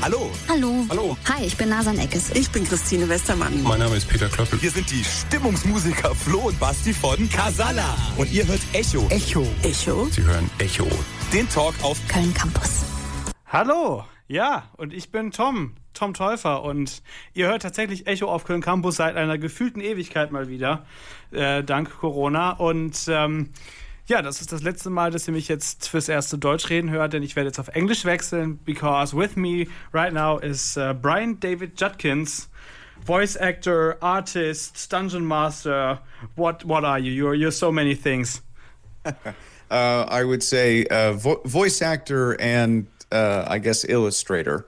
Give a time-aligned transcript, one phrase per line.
[0.00, 0.30] Hallo.
[0.48, 0.86] Hallo.
[0.90, 1.16] Hallo.
[1.28, 2.30] Hi, ich bin Nasan Eckes.
[2.30, 3.62] Ich bin Christine Westermann.
[3.64, 4.62] Mein Name ist Peter Klöppel.
[4.62, 7.96] Wir sind die Stimmungsmusiker Flo und Basti von Casala.
[8.16, 9.08] Und ihr hört Echo.
[9.10, 9.44] Echo.
[9.64, 10.06] Echo.
[10.06, 10.86] Sie hören Echo.
[11.32, 12.84] Den Talk auf Köln Campus.
[13.46, 17.02] Hallo, ja, und ich bin Tom, Tom Täufer und
[17.34, 20.86] ihr hört tatsächlich Echo auf Köln Campus seit einer gefühlten Ewigkeit mal wieder,
[21.32, 22.52] äh, dank Corona.
[22.52, 23.50] Und ähm,
[24.08, 27.12] ja, das ist das letzte Mal, dass ihr mich jetzt fürs erste Deutsch reden hört,
[27.12, 31.38] denn ich werde jetzt auf Englisch wechseln, because with me right now is uh, Brian
[31.38, 32.48] David Judkins,
[33.04, 36.00] voice actor, artist, dungeon master.
[36.36, 37.12] What what are you?
[37.12, 38.40] You're you're so many things.
[39.04, 39.12] uh,
[39.70, 44.66] I would say uh, vo- voice actor and uh, I guess illustrator.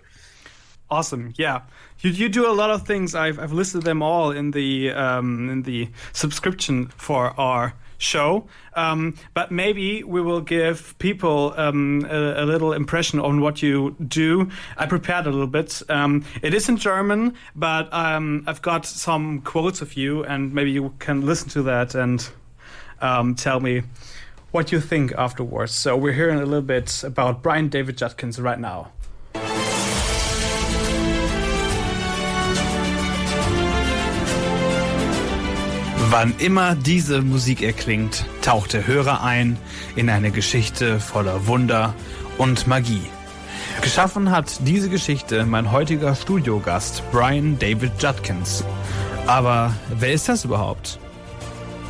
[0.91, 1.63] Awesome, yeah.
[2.01, 3.15] You, you do a lot of things.
[3.15, 8.47] I've, I've listed them all in the um, in the subscription for our show.
[8.75, 13.95] Um, but maybe we will give people um, a, a, little impression on what you
[14.07, 14.51] do.
[14.77, 15.83] I prepared a little bit.
[15.89, 20.71] Um, it is in German, but um, I've got some quotes of you, and maybe
[20.71, 22.29] you can listen to that and
[23.01, 23.83] um, tell me
[24.51, 25.73] what you think afterwards.
[25.73, 28.93] So we're hearing a little bit about Brian David Judkins right now.
[36.13, 39.57] Wann immer diese Musik erklingt, taucht der Hörer ein
[39.95, 41.95] in eine Geschichte voller Wunder
[42.37, 43.05] und Magie.
[43.81, 48.65] Geschaffen hat diese Geschichte mein heutiger Studiogast Brian David Judkins.
[49.29, 50.99] Aber wer ist das überhaupt?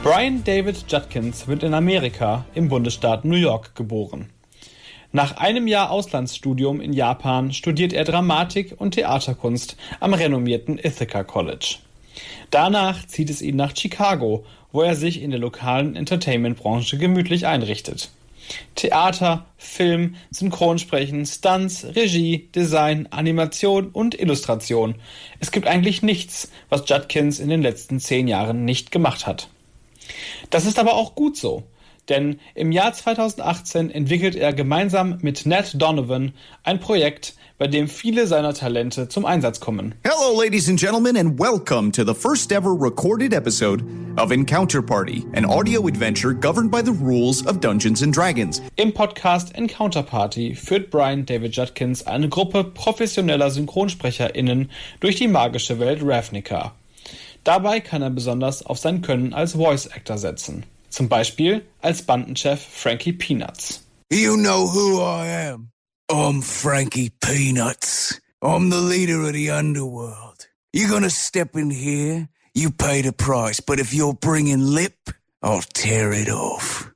[0.02, 4.28] Brian David Judkins wird in Amerika im Bundesstaat New York geboren.
[5.12, 11.78] Nach einem Jahr Auslandsstudium in Japan studiert er Dramatik und Theaterkunst am renommierten Ithaca College.
[12.50, 18.10] Danach zieht es ihn nach Chicago, wo er sich in der lokalen Entertainment-Branche gemütlich einrichtet.
[18.74, 24.96] Theater, Film, Synchronsprechen, Stunts, Regie, Design, Animation und Illustration.
[25.38, 29.48] Es gibt eigentlich nichts, was Judkins in den letzten zehn Jahren nicht gemacht hat.
[30.50, 31.62] Das ist aber auch gut so,
[32.08, 36.32] denn im Jahr 2018 entwickelt er gemeinsam mit Nat Donovan
[36.64, 39.94] ein Projekt, bei dem viele seiner Talente zum Einsatz kommen.
[40.02, 43.84] Hello, ladies and gentlemen, and welcome to the first ever recorded episode
[44.16, 48.62] of Encounter Party, an audio adventure governed by the rules of Dungeons and Dragons.
[48.76, 54.70] Im Podcast Encounter Party führt Brian David Judkins eine Gruppe professioneller SynchronsprecherInnen
[55.00, 56.72] durch die magische Welt Ravnica.
[57.44, 60.64] Dabei kann er besonders auf sein Können als Voice Actor setzen.
[60.88, 63.84] Zum Beispiel als Bandenchef Frankie Peanuts.
[64.10, 65.69] You know who I am.
[66.12, 68.20] I'm Frankie Peanuts.
[68.42, 70.48] I'm the leader of the underworld.
[70.72, 75.10] You're gonna step in here, you pay the price, but if you're bringing lip,
[75.40, 76.90] I'll tear it off.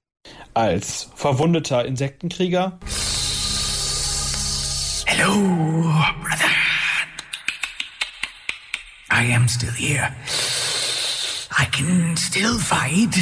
[0.56, 2.72] Als verwundeter Insektenkrieger.
[5.06, 5.32] Hello,
[6.20, 6.50] brother.
[9.10, 10.12] I am still here.
[11.56, 13.14] I can still fight.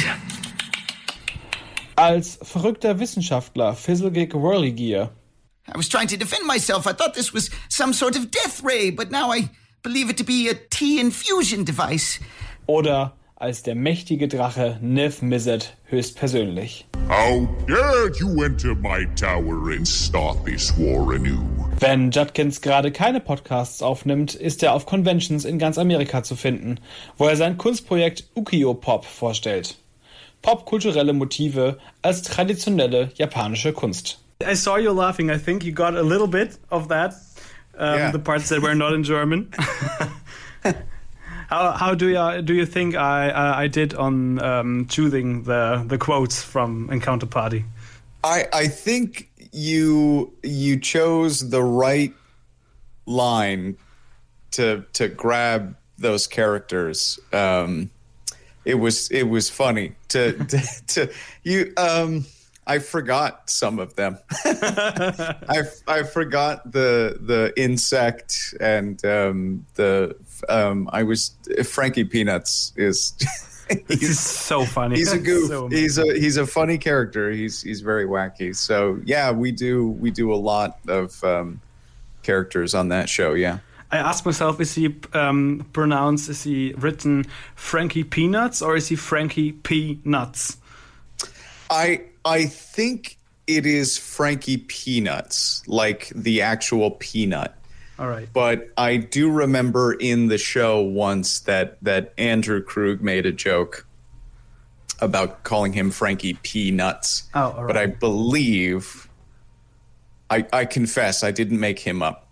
[1.95, 5.11] Als verrückter Wissenschaftler Fizzlegig Whirligear.
[5.73, 6.85] I was trying to defend myself.
[6.85, 9.49] I thought this was some sort of death ray, but now I
[9.81, 12.19] believe it to be a tea infusion device.
[12.67, 16.85] Oder als der mächtige Drache Niv Mizzet höchstpersönlich.
[17.09, 21.41] How dared you enter my tower and start this war anew?
[21.79, 26.79] Wenn Judkins gerade keine Podcasts aufnimmt, ist er auf Conventions in ganz Amerika zu finden,
[27.17, 29.75] wo er sein Kunstprojekt Ukiyo Pop vorstellt.
[30.43, 34.22] Popkulturelle Motive als traditionelle japanische Kunst.
[34.43, 35.29] I saw you laughing.
[35.29, 37.13] I think you got a little bit of that.
[37.77, 38.11] Um, yeah.
[38.11, 39.51] The parts that were not in German.
[41.49, 45.83] how how do you do you think I uh, I did on um, choosing the
[45.87, 47.65] the quotes from Encounter Party?
[48.23, 52.13] I I think you you chose the right
[53.05, 53.77] line
[54.51, 57.19] to to grab those characters.
[57.31, 57.89] Um,
[58.65, 61.73] it was it was funny to to, to you.
[61.77, 62.25] Um,
[62.65, 64.17] I forgot some of them.
[64.45, 70.15] I I forgot the the insect and um, the
[70.47, 73.13] um, I was Frankie Peanuts is.
[73.87, 74.95] he's so funny.
[74.95, 75.47] He's a goof.
[75.47, 77.31] So he's a he's a funny character.
[77.31, 78.55] He's he's very wacky.
[78.55, 81.59] So yeah, we do we do a lot of um,
[82.23, 83.33] characters on that show.
[83.33, 83.59] Yeah.
[83.91, 88.95] I asked myself, is he um, pronounced, is he written Frankie Peanuts or is he
[88.95, 90.57] Frankie Peanuts?
[91.69, 93.17] I I think
[93.47, 97.55] it is Frankie Peanuts, like the actual peanut.
[97.99, 98.27] All right.
[98.31, 103.85] But I do remember in the show once that that Andrew Krug made a joke
[104.99, 107.23] about calling him Frankie Peanuts.
[107.33, 107.67] Oh, all right.
[107.67, 109.09] But I believe
[110.29, 112.27] I I confess I didn't make him up.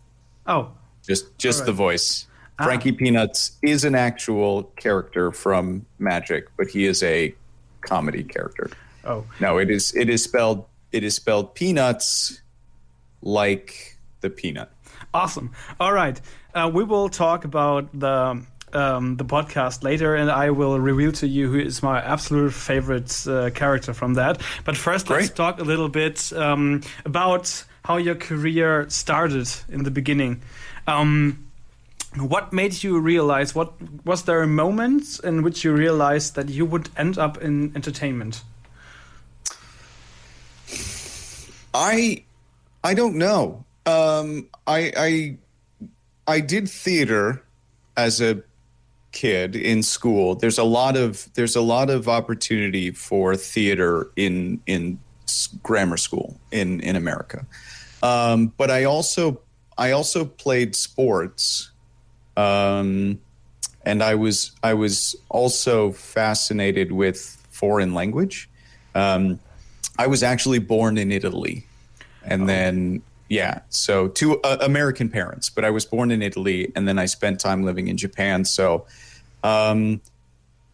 [0.48, 0.72] Oh,
[1.06, 2.28] just just All the voice.
[2.58, 2.66] Ah.
[2.66, 7.36] Frankie Peanuts is an actual character from Magic, but he is a
[7.82, 8.70] comedy character.
[9.06, 12.42] Oh, No, it is it is spelled it is spelled peanuts
[13.22, 14.70] like the peanut.
[15.14, 15.52] awesome.
[15.80, 16.20] All right.
[16.54, 18.42] Uh, we will talk about the
[18.74, 23.28] um, the podcast later, and I will reveal to you who is my absolute favorite
[23.28, 24.42] uh, character from that.
[24.64, 29.92] But first, let's talk a little bit um, about how your career started in the
[29.92, 30.42] beginning.
[30.88, 31.48] Um,
[32.18, 33.56] what made you realize?
[33.56, 33.74] What
[34.06, 38.44] was there a moment in which you realized that you would end up in entertainment?
[41.74, 42.24] I
[42.84, 43.64] I don't know.
[43.86, 45.38] Um, I I
[46.28, 47.44] I did theater
[47.98, 48.42] as a
[49.12, 50.36] kid in school.
[50.36, 55.00] There's a lot of there's a lot of opportunity for theater in in
[55.64, 57.46] grammar school in in America.
[58.04, 59.42] Um, but I also
[59.78, 61.72] I also played sports.
[62.38, 63.20] Um,
[63.86, 67.20] and I was I was also fascinated with
[67.50, 68.50] foreign language.
[68.96, 69.40] Um,
[69.98, 71.66] I was actually born in Italy,
[72.24, 73.02] and then
[73.32, 77.06] yeah, so two uh, American parents, but I was born in Italy, and then I
[77.06, 78.44] spent time living in Japan.
[78.44, 78.86] So,
[79.44, 80.02] um,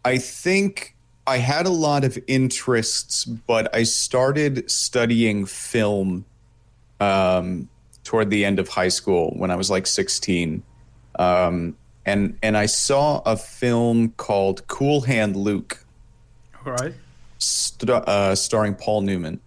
[0.04, 0.96] I think
[1.28, 6.26] I had a lot of interests, but I started studying film
[7.00, 7.70] um,
[8.04, 10.64] toward the end of high school when I was like sixteen,
[11.20, 15.86] um, and and I saw a film called Cool Hand Luke
[16.66, 16.94] All right.
[17.40, 19.40] St- uh, starring Paul Newman.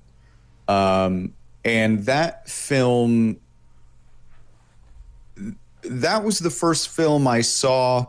[0.69, 1.35] Um,
[1.65, 3.39] and that film,
[5.83, 8.07] that was the first film I saw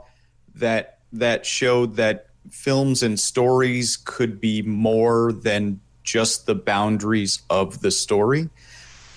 [0.55, 7.81] that that showed that films and stories could be more than just the boundaries of
[7.81, 8.49] the story,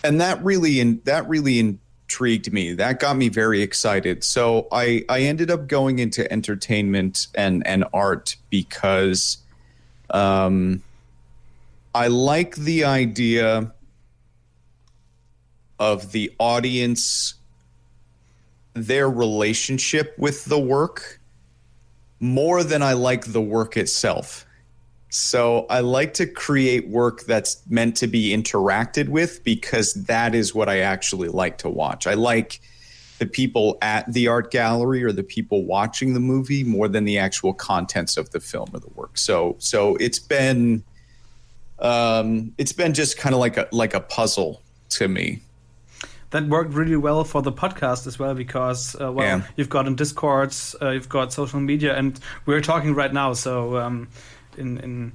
[0.03, 2.73] and that really in, that really intrigued me.
[2.75, 4.25] That got me very excited.
[4.25, 9.39] So I I ended up going into entertainment and and art because
[10.15, 10.83] um,
[11.93, 13.73] I like the idea
[15.79, 17.35] of the audience,
[18.75, 21.21] their relationship with the work,
[22.21, 24.47] more than I like the work itself.
[25.11, 30.55] So I like to create work that's meant to be interacted with because that is
[30.55, 32.07] what I actually like to watch.
[32.07, 32.61] I like
[33.19, 37.17] the people at the art gallery or the people watching the movie more than the
[37.19, 39.17] actual contents of the film or the work.
[39.19, 40.83] So so it's been
[41.79, 45.41] um, it's been just kind of like a like a puzzle to me.
[46.31, 49.47] that worked really well for the podcast as well because uh, well Yeah.
[49.57, 53.77] you've got in discords uh, you've got social media and we're talking right now so
[53.77, 54.09] um,
[54.57, 55.13] in in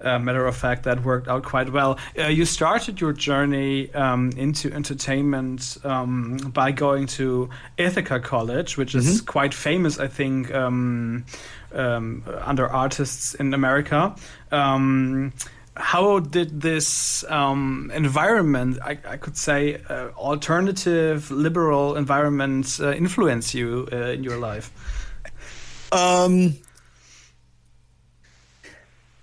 [0.00, 1.98] uh, matter of fact that worked out quite well.
[2.18, 8.94] Uh, you started your journey um, into entertainment um, by going to Ithaca College which
[8.94, 11.24] is quite famous I think um,
[11.72, 14.14] um, under artists in America.
[14.50, 15.32] Um,
[15.76, 23.54] how did this um, environment, I, I could say, uh, alternative liberal environment, uh, influence
[23.54, 24.72] you uh, in your life?
[25.92, 26.56] Um,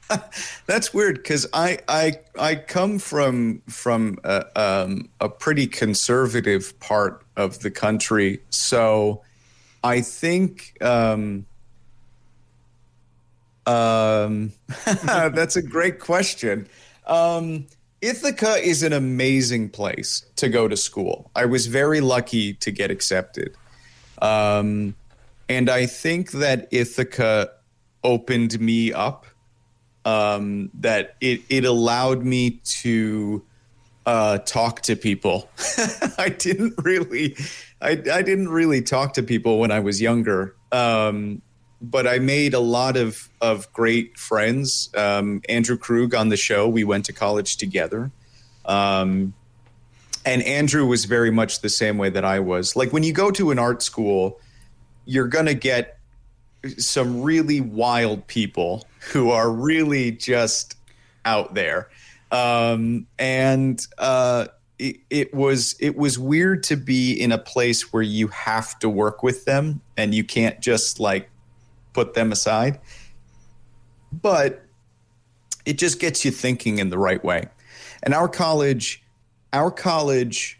[0.65, 7.25] that's weird because I, I I come from from a, um, a pretty conservative part
[7.35, 9.21] of the country, so
[9.83, 11.45] I think um,
[13.65, 14.51] um,
[15.05, 16.67] that's a great question.
[17.07, 17.67] Um,
[18.01, 21.31] Ithaca is an amazing place to go to school.
[21.35, 23.55] I was very lucky to get accepted.
[24.21, 24.95] Um,
[25.47, 27.51] and I think that Ithaca
[28.03, 29.25] opened me up.
[30.05, 33.43] Um, that it it allowed me to
[34.05, 35.49] uh, talk to people.
[36.17, 37.37] I didn't really,
[37.81, 40.55] I I didn't really talk to people when I was younger.
[40.71, 41.41] Um,
[41.81, 44.89] but I made a lot of of great friends.
[44.95, 46.67] Um, Andrew Krug on the show.
[46.67, 48.11] We went to college together.
[48.65, 49.33] Um,
[50.25, 52.75] and Andrew was very much the same way that I was.
[52.75, 54.39] Like when you go to an art school,
[55.05, 55.99] you're going to get
[56.77, 60.77] some really wild people who are really just
[61.25, 61.89] out there.
[62.31, 64.47] Um, and uh,
[64.79, 68.89] it, it was it was weird to be in a place where you have to
[68.89, 71.29] work with them and you can't just like
[71.93, 72.79] put them aside.
[74.11, 74.63] But
[75.65, 77.47] it just gets you thinking in the right way.
[78.03, 79.03] And our college,
[79.53, 80.59] our college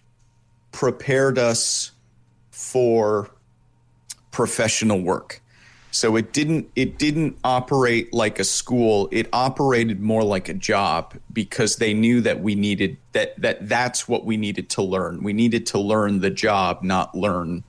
[0.72, 1.92] prepared us
[2.52, 3.30] for
[4.32, 5.43] professional work.
[5.94, 9.08] So it didn't it didn't operate like a school.
[9.12, 14.08] It operated more like a job because they knew that we needed that that that's
[14.08, 15.22] what we needed to learn.
[15.22, 17.64] We needed to learn the job, not learn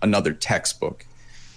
[0.00, 1.04] another textbook.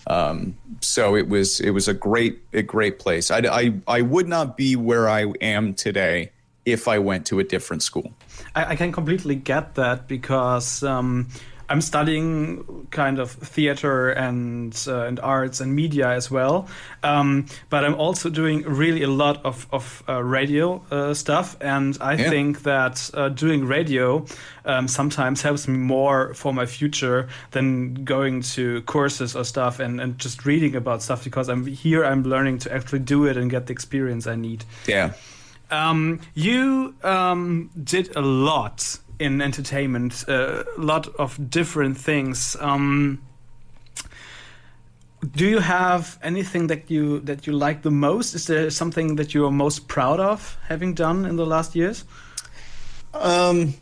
[0.07, 3.29] Um, so it was it was a great a great place.
[3.29, 6.31] I, I I would not be where I am today
[6.65, 8.11] if I went to a different school.
[8.55, 11.29] I, I can completely get that because um,
[11.69, 16.67] I'm studying kind of theater and uh, and arts and media as well.
[17.03, 21.97] Um, but I'm also doing really a lot of of uh, radio uh, stuff, and
[22.01, 22.29] I Yeah.
[22.29, 24.25] think that uh, doing radio
[24.65, 29.99] um, sometimes helps me more for my future than going to courses or stuff and,
[30.01, 32.03] and just reading about stuff because I'm here.
[32.05, 34.63] I'm learning to actually do it and get the experience I need.
[34.87, 35.13] Yeah.
[35.71, 42.57] Um, you um, did a lot in entertainment, a lot of different things.
[42.59, 43.21] Um,
[45.31, 48.35] do you have anything that you that you like the most?
[48.35, 52.03] Is there something that you are most proud of having done in the last years?
[53.13, 53.73] Um,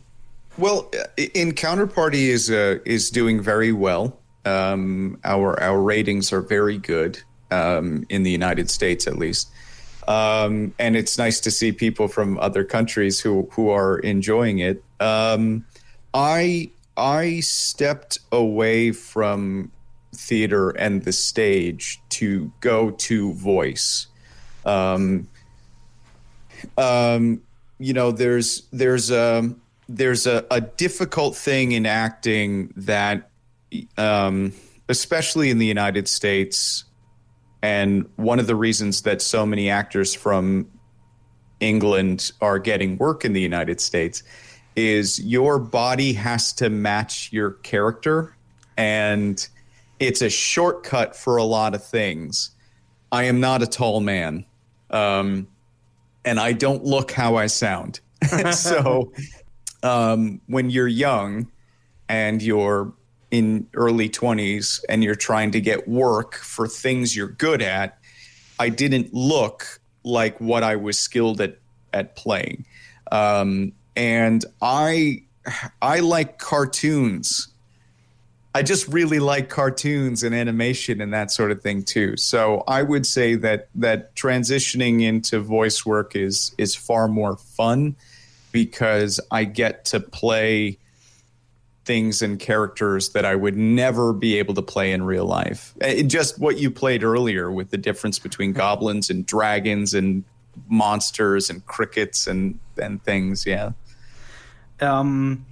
[0.58, 0.90] well,
[1.34, 4.18] Encounter Party is uh, is doing very well.
[4.44, 7.20] Um, our our ratings are very good
[7.50, 9.50] um, in the United States, at least,
[10.06, 14.82] um, and it's nice to see people from other countries who who are enjoying it.
[15.02, 15.66] Um,
[16.14, 19.72] I I stepped away from
[20.14, 24.06] theater and the stage to go to voice.
[24.64, 25.28] Um,
[26.78, 27.42] um,
[27.78, 29.52] you know, there's there's a
[29.88, 33.28] there's a, a difficult thing in acting that,
[33.98, 34.52] um,
[34.88, 36.84] especially in the United States,
[37.62, 40.68] and one of the reasons that so many actors from
[41.58, 44.22] England are getting work in the United States
[44.76, 48.34] is your body has to match your character
[48.76, 49.48] and
[49.98, 52.50] it's a shortcut for a lot of things.
[53.10, 54.44] I am not a tall man.
[54.90, 55.46] Um,
[56.24, 58.00] and I don't look how I sound.
[58.52, 59.12] so
[59.82, 61.50] um, when you're young
[62.08, 62.92] and you're
[63.30, 67.98] in early 20s and you're trying to get work for things you're good at,
[68.58, 71.58] I didn't look like what I was skilled at
[71.92, 72.64] at playing.
[73.10, 75.22] Um, and I
[75.80, 77.48] I like cartoons.
[78.54, 82.16] I just really like cartoons and animation and that sort of thing too.
[82.18, 87.96] So I would say that that transitioning into voice work is is far more fun
[88.52, 90.78] because I get to play
[91.84, 95.74] things and characters that I would never be able to play in real life.
[95.80, 100.24] It, just what you played earlier with the difference between goblins and dragons and
[100.68, 103.46] monsters and crickets and and things.
[103.46, 103.72] Yeah.
[104.80, 105.46] Um,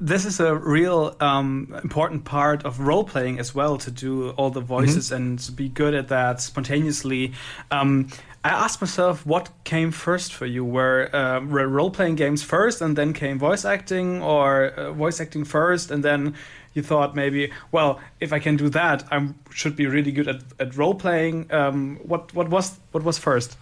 [0.00, 4.50] this is a real um, important part of role playing as well to do all
[4.50, 7.32] the voices and to be good at that spontaneously.
[7.70, 8.08] Um,
[8.42, 10.64] I asked myself what came first for you.
[10.64, 15.20] Were, uh, were role playing games first and then came voice acting, or uh, voice
[15.20, 16.34] acting first and then
[16.74, 20.42] you thought maybe, well, if I can do that, I should be really good at,
[20.58, 21.50] at role playing.
[21.52, 23.56] Um, what what was what was first?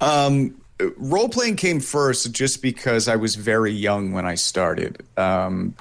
[0.00, 0.60] Um,
[0.96, 5.02] role playing came first just because I was very young when I started.
[5.16, 5.74] Um,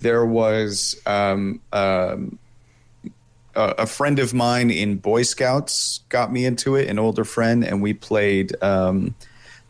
[0.00, 2.38] there was um, um,
[3.54, 7.82] a, friend of mine in Boy Scouts got me into it, an older friend, and
[7.82, 8.60] we played.
[8.62, 9.14] Um,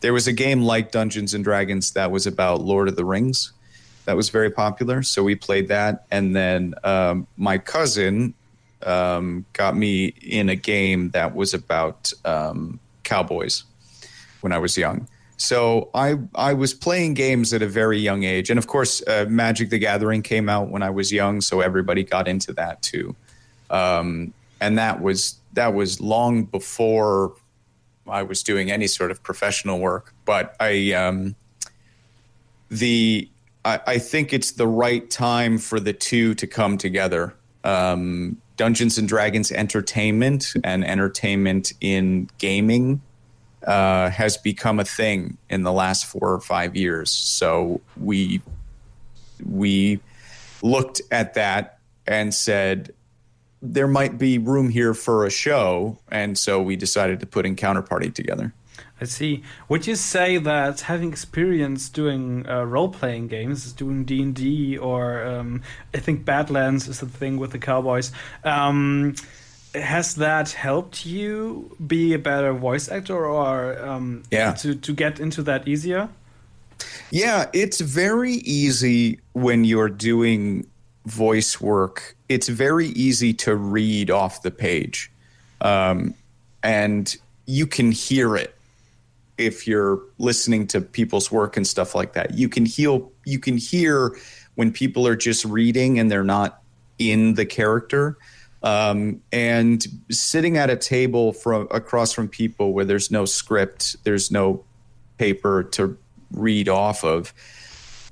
[0.01, 3.51] there was a game like Dungeons and Dragons that was about Lord of the Rings
[4.05, 5.01] that was very popular.
[5.01, 8.33] So we played that, and then um, my cousin
[8.83, 13.63] um, got me in a game that was about um, cowboys
[14.41, 15.07] when I was young.
[15.37, 19.25] So I I was playing games at a very young age, and of course, uh,
[19.29, 23.15] Magic the Gathering came out when I was young, so everybody got into that too.
[23.69, 27.35] Um, and that was that was long before
[28.07, 30.13] I was doing any sort of professional work.
[30.25, 31.35] But I um,
[32.69, 33.29] the
[33.63, 37.35] I, I think it's the right time for the two to come together.
[37.63, 43.01] Um, Dungeons and Dragons entertainment and entertainment in gaming
[43.65, 47.09] uh, has become a thing in the last four or five years.
[47.11, 48.41] So we
[49.45, 49.99] we
[50.61, 52.93] looked at that and said
[53.61, 57.81] there might be room here for a show, and so we decided to put Encounter
[57.81, 58.53] Party together.
[58.99, 59.43] I see.
[59.69, 65.23] Would you say that having experience doing uh, role-playing games, doing D and D, or
[65.23, 65.61] um,
[65.93, 68.11] I think Badlands is the thing with the cowboys,
[68.43, 69.15] um,
[69.81, 74.53] has that helped you be a better voice actor, or um, Yeah.
[74.53, 76.09] to to get into that easier?
[77.11, 80.65] Yeah, it's very easy when you're doing
[81.05, 82.15] voice work.
[82.29, 85.09] It's very easy to read off the page,
[85.61, 86.13] um,
[86.63, 87.15] and
[87.45, 88.53] you can hear it
[89.37, 92.33] if you're listening to people's work and stuff like that.
[92.33, 93.11] You can heal.
[93.25, 94.15] You can hear
[94.55, 96.61] when people are just reading and they're not
[96.99, 98.17] in the character.
[98.67, 99.81] Um, and
[100.11, 104.65] sitting at a table from across from people where there's no script, there's no
[105.17, 105.97] paper to
[106.31, 107.33] read off of.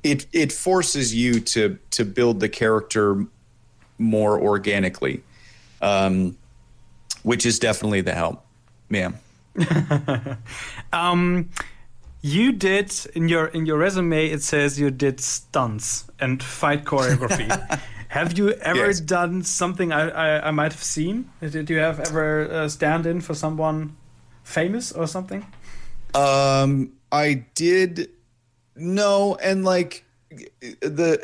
[0.01, 3.25] It it forces you to to build the character
[3.97, 5.23] more organically,
[5.81, 6.37] um,
[7.23, 8.45] which is definitely the help.
[8.89, 9.11] Yeah.
[10.93, 11.49] um,
[12.21, 17.81] you did in your in your resume it says you did stunts and fight choreography.
[18.09, 18.99] have you ever Yes.
[19.01, 21.29] done something I, I, I might have seen?
[21.41, 23.95] Did you have ever uh, stand in for someone
[24.43, 25.45] famous or something?
[26.13, 28.09] Um, I did
[28.75, 30.05] no, and like
[30.81, 31.19] the,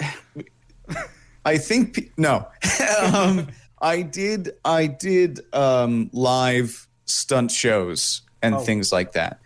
[1.45, 2.47] I think no.
[3.01, 3.47] um,
[3.81, 4.51] I did.
[4.63, 8.59] I did um, live stunt shows and Oh.
[8.59, 9.39] things like that.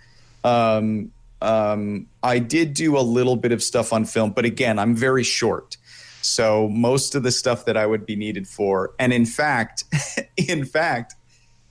[0.43, 1.11] Um,
[1.41, 5.23] um, I did do a little bit of stuff on film, but again, I'm very
[5.23, 5.77] short.
[6.25, 9.83] So most of the stuff that I would be needed for, and in fact,
[10.37, 11.13] in fact,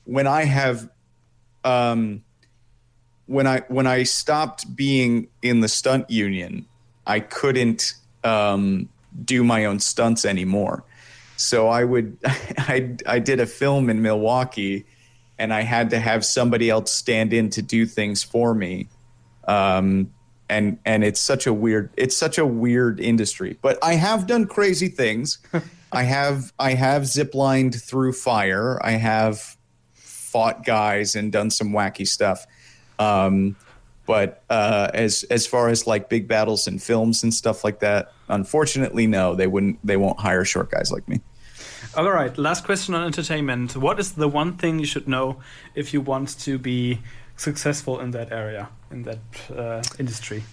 [0.05, 0.89] when I have
[1.65, 2.23] um,
[3.27, 6.67] when I when I stopped being in the stunt union,
[7.07, 8.89] I couldn't um,
[9.25, 10.85] do my own stunts anymore.
[11.37, 14.87] So I would I I did a film in Milwaukee,
[15.37, 18.89] and I had to have somebody else stand in to do things for me.
[19.49, 20.13] Um,
[20.49, 23.59] and and it's such a weird it's such a weird industry.
[23.63, 25.39] But I have done crazy things.
[25.93, 28.79] I have I have ziplined through fire.
[28.85, 29.57] I have
[29.95, 32.47] fought guys and done some wacky stuff.
[32.99, 33.57] Um,
[34.07, 38.13] but uh, as as far as like big battles and films and stuff like that,
[38.29, 39.79] unfortunately, no, they wouldn't.
[39.87, 41.21] They won't hire short guys like me.
[41.97, 43.77] All right, last question on entertainment.
[43.77, 45.41] What is the one thing you should know
[45.75, 47.01] if you want to be
[47.37, 49.19] successful in that area, in that
[49.55, 50.45] uh, industry?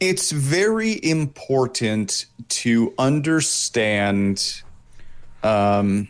[0.00, 4.62] It's very important to understand.
[5.42, 6.08] Um,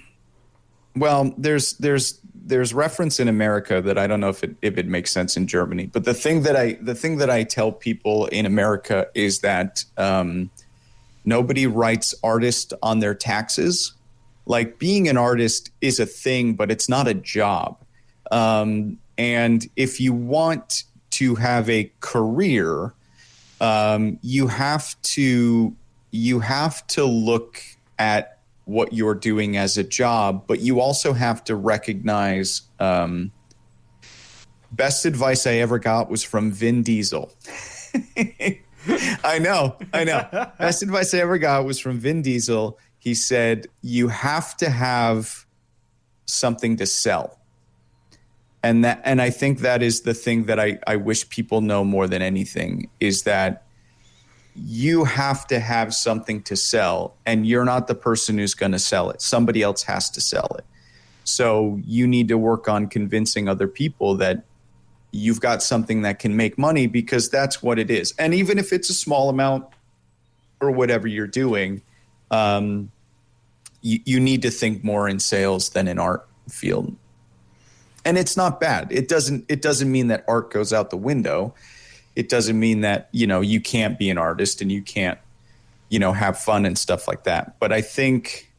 [0.96, 4.86] well, there's there's there's reference in America that I don't know if it if it
[4.86, 8.26] makes sense in Germany, but the thing that I the thing that I tell people
[8.26, 10.50] in America is that um,
[11.24, 13.92] nobody writes artist on their taxes.
[14.46, 17.78] Like being an artist is a thing, but it's not a job.
[18.30, 22.94] Um, and if you want to have a career,
[23.60, 25.74] um, you have to
[26.10, 27.62] you have to look
[27.98, 32.62] at what you're doing as a job, but you also have to recognize.
[32.78, 33.32] Um,
[34.72, 37.32] best advice I ever got was from Vin Diesel.
[39.24, 40.50] I know, I know.
[40.58, 42.78] Best advice I ever got was from Vin Diesel.
[42.98, 45.46] He said, "You have to have
[46.26, 47.35] something to sell."
[48.66, 51.84] And that and I think that is the thing that I, I wish people know
[51.84, 53.62] more than anything is that
[54.56, 58.80] you have to have something to sell and you're not the person who's going to
[58.80, 59.22] sell it.
[59.22, 60.64] Somebody else has to sell it.
[61.22, 64.42] So you need to work on convincing other people that
[65.12, 68.14] you've got something that can make money because that's what it is.
[68.18, 69.66] And even if it's a small amount
[70.60, 71.82] or whatever you're doing,
[72.32, 72.90] um,
[73.80, 76.96] you, you need to think more in sales than in art field.
[78.06, 78.92] And it's not bad.
[78.92, 81.54] It doesn't it doesn't mean that art goes out the window.
[82.14, 85.18] It doesn't mean that, you know, you can't be an artist and you can't,
[85.88, 87.58] you know, have fun and stuff like that.
[87.58, 88.52] But I think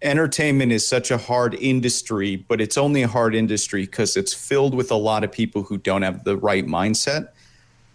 [0.00, 4.74] entertainment is such a hard industry, but it's only a hard industry because it's filled
[4.74, 7.30] with a lot of people who don't have the right mindset.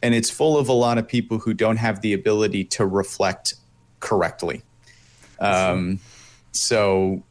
[0.03, 3.53] And it's full of a lot of people who don't have the ability to reflect
[4.01, 4.63] correctly.
[5.39, 5.99] Um,
[6.51, 7.23] so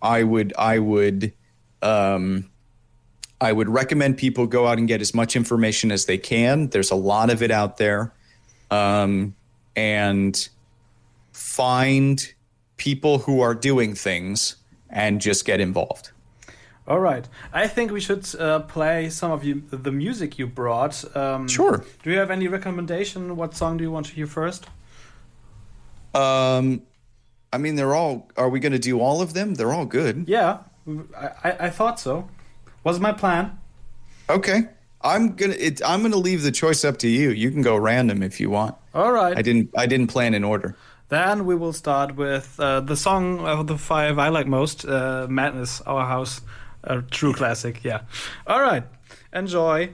[0.00, 1.34] I would, I would,
[1.82, 2.50] um,
[3.40, 6.68] I would recommend people go out and get as much information as they can.
[6.68, 8.12] There's a lot of it out there.
[8.70, 9.34] Um,
[9.76, 10.48] and
[11.32, 12.32] find
[12.76, 14.56] people who are doing things
[14.88, 16.10] and just get involved.
[16.86, 17.28] All right.
[17.52, 21.04] I think we should uh, play some of you, the music you brought.
[21.16, 21.84] Um, Sure.
[22.02, 23.36] Do you have any recommendation?
[23.36, 24.66] What song do you want to hear first?
[26.14, 26.82] Um,
[27.52, 28.28] I mean, they're all.
[28.36, 29.54] Are we going to do all of them?
[29.54, 30.24] They're all good.
[30.28, 30.58] Yeah,
[31.16, 32.28] I, I, I thought so.
[32.84, 33.58] Was my plan.
[34.28, 34.62] Okay.
[35.02, 35.54] I'm gonna.
[35.54, 37.30] It, I'm gonna leave the choice up to you.
[37.30, 38.76] You can go random if you want.
[38.94, 39.36] All right.
[39.36, 39.70] I didn't.
[39.76, 40.76] I didn't plan in order.
[41.08, 45.26] Then we will start with uh, the song of the five I like most, uh,
[45.28, 46.40] "Madness," Our House,
[46.84, 47.84] a true classic.
[47.84, 48.02] Yeah.
[48.46, 48.84] All right.
[49.32, 49.90] Enjoy.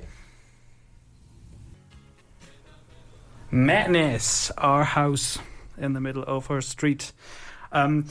[3.51, 5.39] Madness, Our House,
[5.79, 7.13] in the middle of our street.
[7.73, 8.05] Um,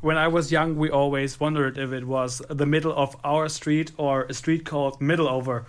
[0.00, 3.92] when I was young, we always wondered if it was the middle of our street
[3.96, 5.66] or a street called Middle Over.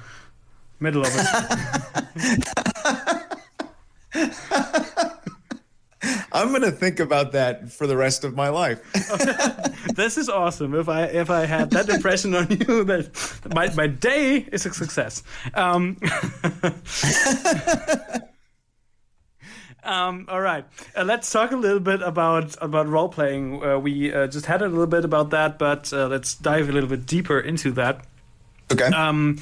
[0.80, 1.20] Middle Over.
[6.38, 8.80] I'm gonna think about that for the rest of my life.
[9.96, 10.76] this is awesome.
[10.76, 13.10] If I if I had that impression on you, that
[13.56, 15.24] my my day is a success.
[15.56, 15.98] Um,
[19.88, 23.64] um, all right, uh, let's talk a little bit about about role playing.
[23.64, 26.72] Uh, we uh, just had a little bit about that, but uh, let's dive a
[26.72, 28.06] little bit deeper into that.
[28.72, 28.86] Okay.
[28.86, 29.40] Um,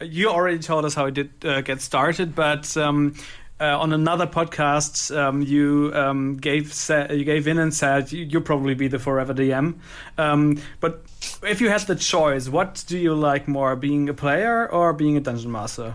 [0.00, 3.14] you already told us how it did uh, get started, but um,
[3.60, 8.24] uh, on another podcast, um, you um, gave sa- you gave in and said you,
[8.24, 9.78] you'll probably be the forever DM.
[10.16, 11.02] Um, but
[11.42, 15.16] if you had the choice, what do you like more, being a player or being
[15.16, 15.94] a dungeon master?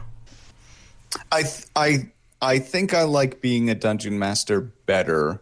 [1.32, 2.12] I th- I
[2.44, 5.42] I think I like being a dungeon master better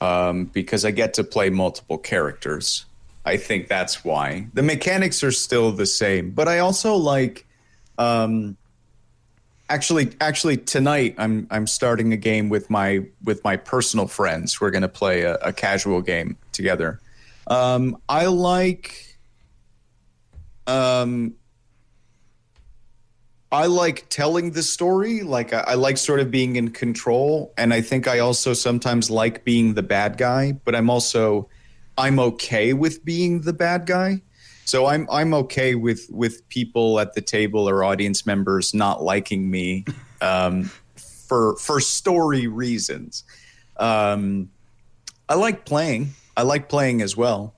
[0.00, 2.84] um, because I get to play multiple characters.
[3.24, 7.44] I think that's why the mechanics are still the same, but I also like.
[7.98, 8.56] Um,
[9.68, 14.60] actually, actually tonight I'm I'm starting a game with my with my personal friends.
[14.60, 17.00] We're going to play a, a, casual game together.
[17.48, 19.18] Um, I like.
[20.68, 21.34] Um,
[23.52, 25.22] I like telling the story.
[25.22, 29.10] Like I, I, like sort of being in control, and I think I also sometimes
[29.10, 30.52] like being the bad guy.
[30.64, 31.48] But I'm also
[31.96, 34.22] I'm okay with being the bad guy.
[34.64, 39.48] So I'm I'm okay with with people at the table or audience members not liking
[39.48, 39.84] me
[40.20, 43.22] um, for for story reasons.
[43.76, 44.50] Um,
[45.28, 46.14] I like playing.
[46.36, 47.54] I like playing as well.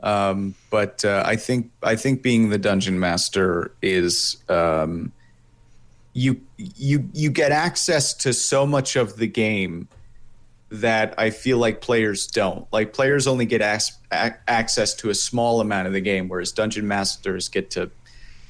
[0.00, 5.12] Um, but uh, I think I think being the dungeon master is um,
[6.18, 9.88] you you you get access to so much of the game
[10.70, 12.66] that I feel like players don't.
[12.72, 16.86] Like players only get as- access to a small amount of the game, whereas dungeon
[16.88, 17.90] masters get to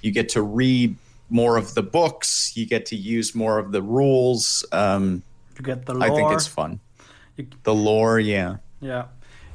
[0.00, 0.96] you get to read
[1.28, 4.64] more of the books, you get to use more of the rules.
[4.72, 5.22] Um,
[5.59, 6.11] you get the lore.
[6.11, 6.81] I think it's fun.
[7.37, 9.07] You, the lore, yeah, yeah.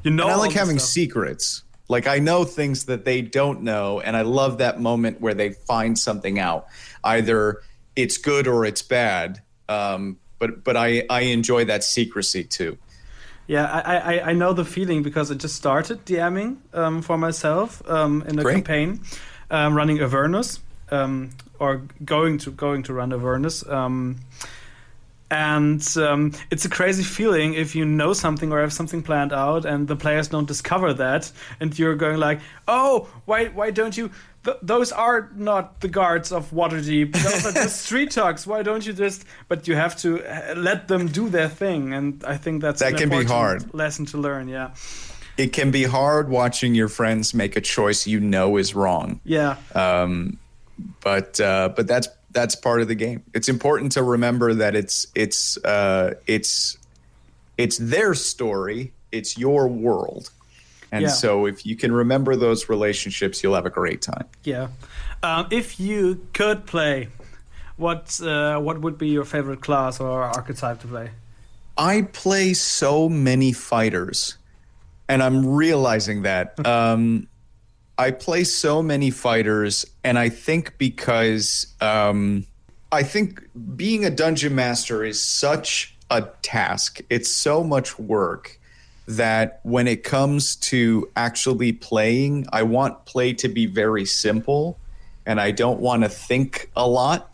[0.04, 1.64] You know, and I like having secrets.
[1.90, 5.50] Like I know things that they don't know, and I love that moment where they
[5.50, 6.68] find something out.
[7.04, 7.62] Either
[7.96, 9.42] it's good or it's bad.
[9.70, 12.78] Um, but but I I enjoy that secrecy too.
[13.48, 17.82] Yeah, I, I, I know the feeling because I just started DMing um, for myself
[17.90, 18.54] um, in a Great.
[18.54, 19.02] campaign,
[19.52, 23.68] um, running Avernus, um, or going to going to run Avernus.
[23.68, 24.18] Um,
[25.34, 29.66] and um, it's a crazy feeling if you know something or have something planned out
[29.66, 34.12] and the players don't discover that and you're going like oh why why don't you
[34.44, 37.14] th- those are not the guards of Waterdeep.
[37.14, 38.46] Those are just street talks.
[38.46, 39.26] Why don't you just?
[39.48, 42.98] But you have to uh, let them do their thing, and I think that's that
[42.98, 44.48] can be hard lesson to learn.
[44.48, 44.72] Yeah,
[45.38, 49.20] it can be hard watching your friends make a choice you know is wrong.
[49.24, 49.58] Yeah.
[49.74, 50.40] Um,
[51.02, 53.24] but uh, but that's that's part of the game.
[53.34, 56.78] It's important to remember that it's it's uh, it's
[57.58, 58.94] it's their story.
[59.12, 60.32] It's your world
[60.94, 61.10] and yeah.
[61.10, 64.28] so if you can remember those relationships, you'll have a great time.
[64.44, 64.68] Yeah.
[65.24, 67.08] Um, if you could play,
[67.78, 71.10] what uh, what would be your favorite class or archetype to play?
[71.80, 74.38] I play so many fighters,
[75.10, 76.64] and I'm realizing that.
[76.68, 77.28] um,
[77.98, 82.46] I play so many fighters, and I think because um,
[82.92, 83.42] I think
[83.76, 87.02] being a dungeon master is such a task.
[87.10, 88.60] It's so much work
[89.08, 94.80] that when it comes to actually playing, I want play to be very simple
[95.26, 97.34] and I don't want to think a lot.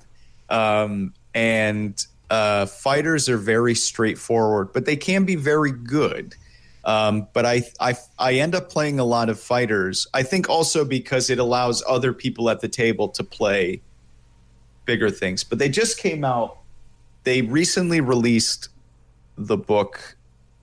[0.49, 6.35] Um, and uh, fighters are very straightforward, but they can be very good.
[6.85, 10.07] Um, but I, I, I end up playing a lot of fighters.
[10.13, 13.81] I think also because it allows other people at the table to play
[14.85, 15.43] bigger things.
[15.43, 16.57] But they just came out.
[17.25, 18.69] They recently released
[19.37, 20.15] the book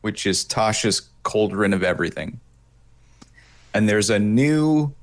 [0.07, 2.39] which is Tasha's Cauldron of Everything.
[3.75, 4.95] And there's a new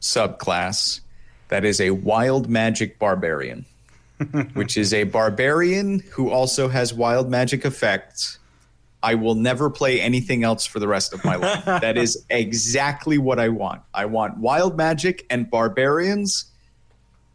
[0.00, 1.00] subclass
[1.48, 3.64] that is a wild magic barbarian,
[4.52, 8.38] which is a barbarian who also has wild magic effects.
[9.02, 11.64] I will never play anything else for the rest of my life.
[11.80, 13.82] that is exactly what I want.
[13.92, 16.44] I want wild magic and barbarians.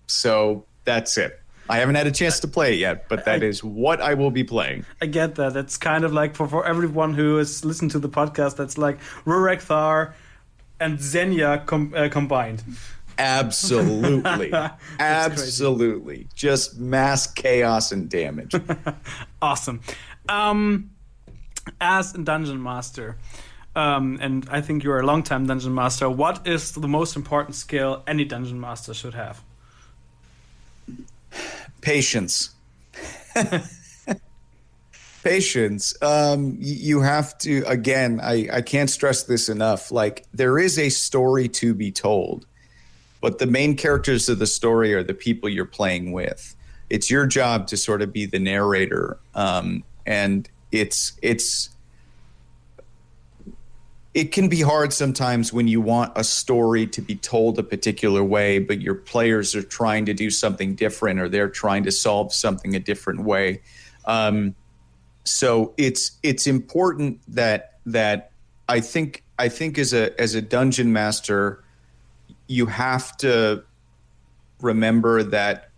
[0.07, 1.40] So that's it.
[1.71, 4.15] I haven't had a chance to play it yet, but that I, is what I
[4.15, 4.85] will be playing.
[5.01, 5.55] I get that.
[5.55, 8.99] It's kind of like for, for everyone who has listened to the podcast, that's like
[9.25, 10.13] Rurek Thar
[10.81, 12.61] and Xenia com- uh, combined.
[13.17, 14.51] Absolutely.
[14.99, 16.15] Absolutely.
[16.15, 16.29] Crazy.
[16.35, 18.53] Just mass chaos and damage.
[19.41, 19.79] awesome.
[20.27, 20.91] Um,
[21.79, 23.17] as a dungeon master,
[23.77, 27.55] um, and I think you're a long time dungeon master, what is the most important
[27.55, 29.41] skill any dungeon master should have?
[31.81, 32.51] Patience.
[35.23, 35.93] Patience.
[36.01, 38.19] Um, you have to again.
[38.21, 39.91] I I can't stress this enough.
[39.91, 42.47] Like there is a story to be told,
[43.21, 46.55] but the main characters of the story are the people you're playing with.
[46.89, 51.69] It's your job to sort of be the narrator, um, and it's it's
[54.13, 58.23] it can be hard sometimes when you want a story to be told a particular
[58.23, 62.33] way, but your players are trying to do something different or they're trying to solve
[62.33, 63.61] something a different way.
[64.05, 64.55] Um,
[65.23, 68.31] so it's it's important that that
[68.67, 71.63] I think I think as a as a dungeon master,
[72.47, 73.63] you have to
[74.61, 75.69] remember that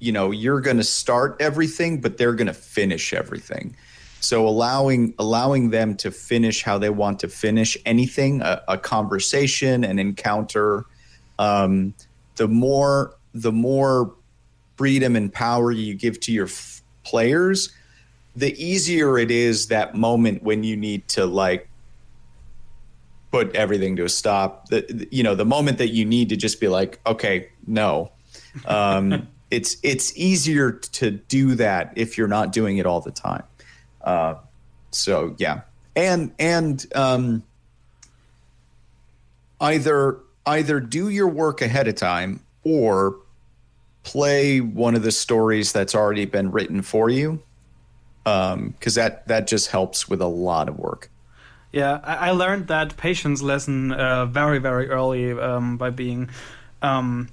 [0.00, 3.76] you know you're going to start everything, but they're going to finish everything.
[4.22, 9.82] So allowing allowing them to finish how they want to finish anything, a, a conversation,
[9.82, 10.86] an encounter,
[11.40, 11.92] um,
[12.36, 14.14] the more the more
[14.76, 17.72] freedom and power you give to your f- players,
[18.36, 21.68] the easier it is that moment when you need to like
[23.32, 24.68] put everything to a stop.
[24.68, 28.12] The, the- you know the moment that you need to just be like, okay, no.
[28.66, 33.42] Um, it's it's easier to do that if you're not doing it all the time.
[34.02, 34.34] Uh,
[34.90, 35.60] so yeah,
[35.94, 37.42] and and um,
[39.60, 43.16] either either do your work ahead of time or
[44.02, 47.40] play one of the stories that's already been written for you,
[48.24, 51.08] because that that just helps with a lot of work.
[51.70, 56.28] Yeah, I, I learned that patience lesson uh, very, very early um, by being
[56.82, 57.28] um,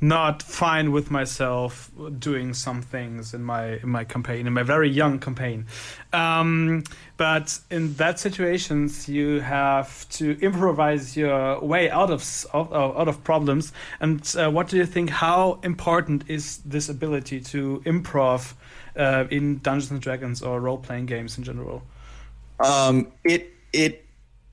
[0.00, 4.90] not fine with myself doing some things in my in my campaign, in my very
[4.90, 5.66] young campaign.
[6.12, 6.84] Um,
[7.16, 13.72] but in that situations, you have to improvise your way out of out of problems.
[14.00, 15.10] And uh, what do you think?
[15.10, 18.54] How important is this ability to improv
[18.96, 21.82] uh, in Dungeons and Dragons or role playing games in general?
[22.60, 24.05] Um, it it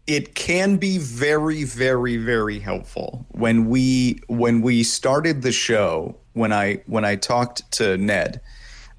[0.08, 3.26] it can be very very very helpful.
[3.30, 8.42] When we when we started the show when I when I talked to Ned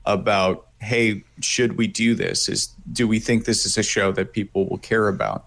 [0.07, 2.49] about hey should we do this?
[2.49, 5.47] Is do we think this is a show that people will care about?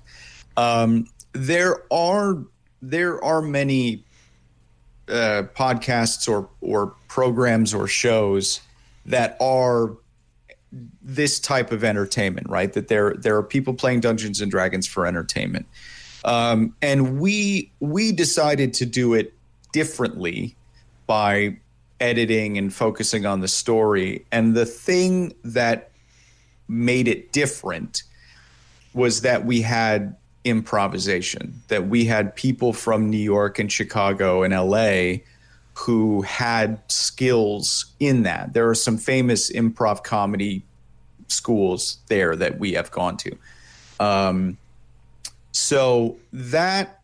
[0.58, 2.44] Um, there are
[2.82, 4.04] there are many
[5.08, 8.62] uh, podcasts or or programs or shows
[9.06, 9.96] that are
[11.02, 12.72] this type of entertainment, right?
[12.74, 15.66] That there there are people playing Dungeons and Dragons for entertainment,
[16.26, 19.34] um, and we we decided to do it
[19.72, 20.56] differently
[21.06, 21.58] by
[22.00, 24.26] editing and focusing on the story.
[24.32, 25.92] And the thing that
[26.68, 28.04] made it different
[28.94, 34.54] was that we had improvisation, that we had people from New York and Chicago and
[34.54, 35.24] LA
[35.78, 38.54] who had skills in that.
[38.54, 40.66] There are some famous improv comedy
[41.28, 43.38] schools there that we have gone to.
[44.00, 44.58] Um,
[45.52, 47.02] so that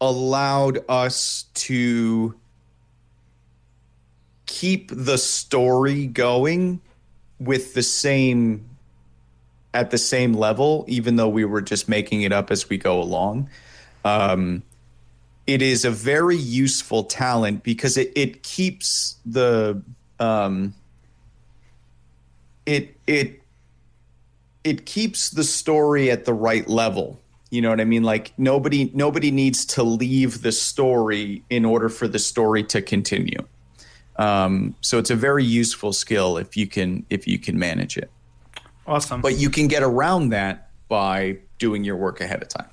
[0.00, 2.36] allowed us to
[4.46, 6.80] keep the story going
[7.40, 8.64] with the same
[9.74, 13.02] at the same level, even though we were just making it up as we go
[13.02, 13.50] along.
[14.04, 14.62] Um,
[15.46, 19.80] it is a very useful talent because it, it keeps the
[20.18, 20.74] um,
[22.64, 23.42] it it
[24.64, 27.20] it keeps the story at the right level.
[27.50, 28.02] You know what I mean?
[28.02, 33.46] Like nobody nobody needs to leave the story in order for the story to continue.
[34.16, 38.10] Um, so it's a very useful skill if you can if you can manage it.
[38.86, 39.20] Awesome.
[39.20, 42.68] But you can get around that by doing your work ahead of time.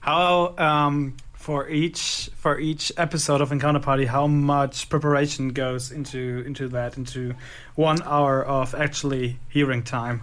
[0.00, 6.42] How um, for each for each episode of Encounter Party, how much preparation goes into
[6.46, 7.34] into that into
[7.74, 10.22] one hour of actually hearing time?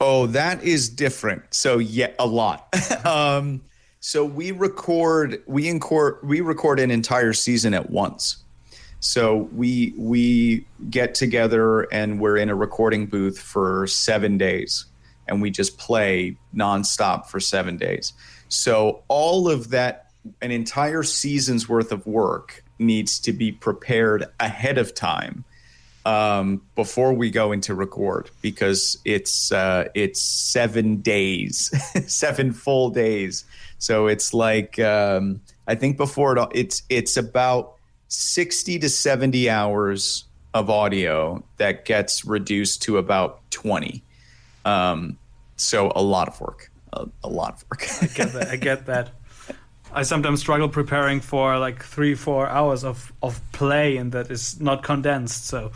[0.00, 1.42] Oh, that is different.
[1.52, 2.74] So yeah, a lot.
[3.04, 3.60] um,
[4.00, 8.42] so we record we incor- we record an entire season at once.
[9.00, 14.86] So we we get together and we're in a recording booth for seven days,
[15.28, 18.14] and we just play nonstop for seven days.
[18.48, 20.09] So all of that,
[20.40, 25.44] an entire season's worth of work needs to be prepared ahead of time
[26.06, 31.70] um, before we go into record because it's uh, it's seven days,
[32.06, 33.44] seven full days.
[33.78, 37.74] So it's like um, I think before it it's it's about
[38.08, 44.02] sixty to seventy hours of audio that gets reduced to about twenty.
[44.64, 45.18] Um,
[45.56, 47.86] so a lot of work, a, a lot of work.
[48.02, 48.48] I get that.
[48.48, 49.10] I get that.
[49.92, 54.60] I sometimes struggle preparing for like three, four hours of of play, and that is
[54.60, 55.46] not condensed.
[55.46, 55.70] So,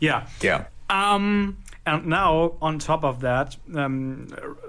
[0.00, 0.26] yeah.
[0.40, 0.64] yeah.
[0.90, 4.28] Um, And now, on top of that, um,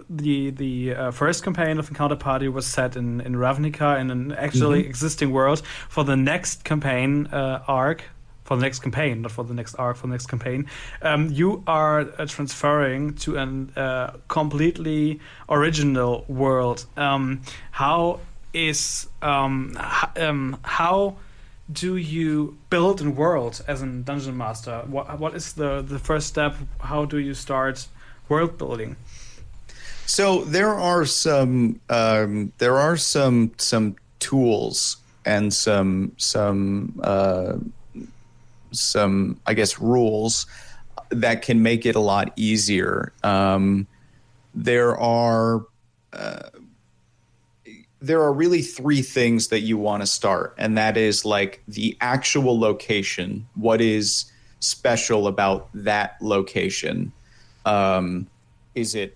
[0.09, 4.31] the the uh, first campaign of Encounter Party was set in in Ravnica in an
[4.31, 4.89] actually Mhm.
[4.89, 5.61] existing world.
[5.89, 8.01] For the next campaign uh, arc,
[8.45, 10.65] for the next campaign, not for the next arc, for the next campaign,
[11.03, 13.45] um, you are uh, transferring to a
[13.79, 16.85] uh, completely original world.
[16.97, 18.19] Um, how
[18.53, 19.77] is um,
[20.15, 21.15] um, how
[21.71, 24.83] do you build a world as a dungeon master?
[24.87, 26.55] What what is the the first step?
[26.79, 27.87] How do you start
[28.29, 28.95] world building?
[30.05, 37.57] So there are some um, there are some some tools and some some uh,
[38.71, 40.45] some I guess rules
[41.09, 43.13] that can make it a lot easier.
[43.23, 43.87] Um,
[44.53, 45.65] there are
[46.11, 46.49] uh,
[48.03, 51.97] there are really three things that you want to start, and that is like the
[52.01, 53.47] actual location.
[53.55, 54.25] What is
[54.59, 57.13] special about that location?
[57.65, 58.27] Um,
[58.75, 59.15] is it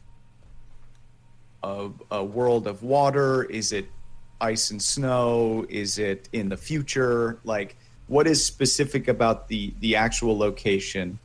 [1.64, 3.44] a, a world of water?
[3.44, 3.90] Is it
[4.40, 5.66] ice and snow?
[5.68, 7.40] Is it in the future?
[7.44, 7.76] Like,
[8.08, 11.20] what is specific about the the actual location?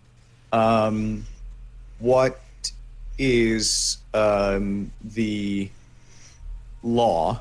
[0.53, 1.25] Um,
[2.01, 2.41] what
[3.19, 5.71] is um, the
[6.83, 7.41] law?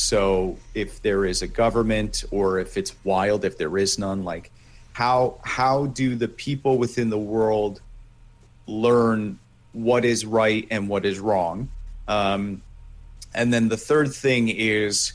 [0.00, 4.52] So, if there is a government, or if it's wild, if there is none, like
[4.92, 7.80] how how do the people within the world
[8.68, 9.40] learn
[9.72, 11.68] what is right and what is wrong?
[12.06, 12.62] Um,
[13.34, 15.14] and then the third thing is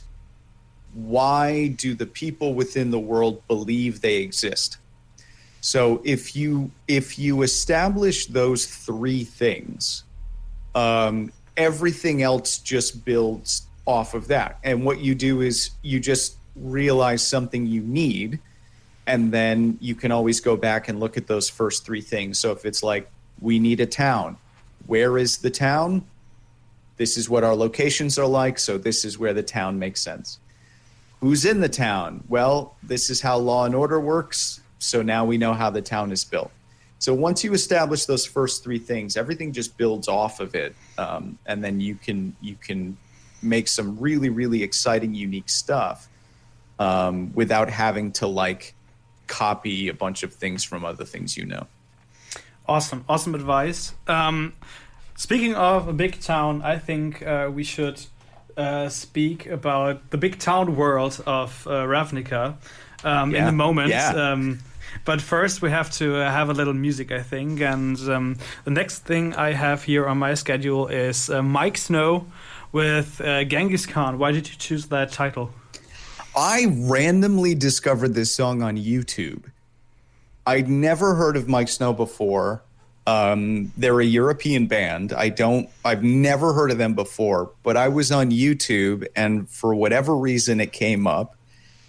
[0.92, 4.76] why do the people within the world believe they exist?
[5.62, 10.04] So if you if you establish those three things,
[10.74, 14.58] um, everything else just builds off of that.
[14.64, 18.40] And what you do is you just realize something you need,
[19.06, 22.38] and then you can always go back and look at those first three things.
[22.38, 24.36] So if it's like we need a town,
[24.86, 26.04] where is the town?
[26.96, 30.38] This is what our locations are like, so this is where the town makes sense.
[31.20, 32.22] Who's in the town?
[32.28, 36.12] Well, this is how law and order works, so now we know how the town
[36.12, 36.52] is built.
[36.98, 41.38] So once you establish those first three things, everything just builds off of it, um,
[41.46, 42.96] and then you can you can
[43.44, 46.08] make some really really exciting, unique stuff
[46.78, 48.74] um, without having to like
[49.26, 51.66] copy a bunch of things from other things you know.
[52.66, 53.92] Awesome, awesome advice.
[54.06, 54.54] Um,
[55.16, 58.00] speaking of a big town, I think uh, we should
[58.56, 62.54] uh, speak about the big town world of uh, Ravnica
[63.04, 63.90] um, in Yeah, a moment.
[63.90, 64.12] yeah.
[64.32, 64.60] Um,
[65.04, 67.60] but first, we have to uh, have a little music, I think.
[67.60, 72.26] And um, the next thing I have here on my schedule is uh, Miike Snow
[72.74, 74.18] with uh, Genghis Khan.
[74.18, 75.54] Why did you choose that title?
[76.36, 79.44] I randomly discovered this song on YouTube.
[80.44, 82.62] I'd never heard of Miike Snow before.
[83.06, 85.12] Um, they're a European band.
[85.12, 85.70] I don't.
[85.84, 90.60] I've never heard of them before, but I was on YouTube, and for whatever reason,
[90.60, 91.36] it came up,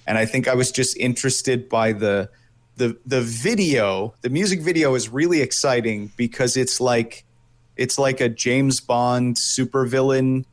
[0.06, 2.30] and I think I was just interested by the
[2.76, 4.14] the the video.
[4.22, 7.24] The music video is really exciting because it's like
[7.76, 10.46] it's like a James Bond supervillain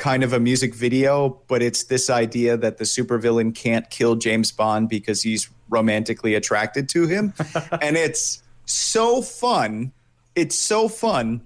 [0.00, 4.50] kind of a music video, but it's this idea that the supervillain can't kill James
[4.50, 7.34] Bond because he's romantically attracted to him.
[7.82, 9.92] and it's so fun.
[10.34, 11.42] It's so fun.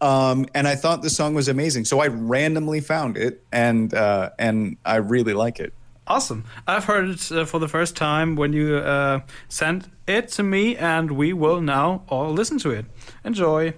[0.00, 1.84] Um, and I thought the song was amazing.
[1.84, 5.72] So I randomly found it and uh, and I really like it.
[6.06, 6.44] Awesome.
[6.66, 10.74] I've heard it uh, for the first time when you uh, sent it to me,
[10.74, 12.86] and we will now all listen to it.
[13.24, 13.74] Enjoy.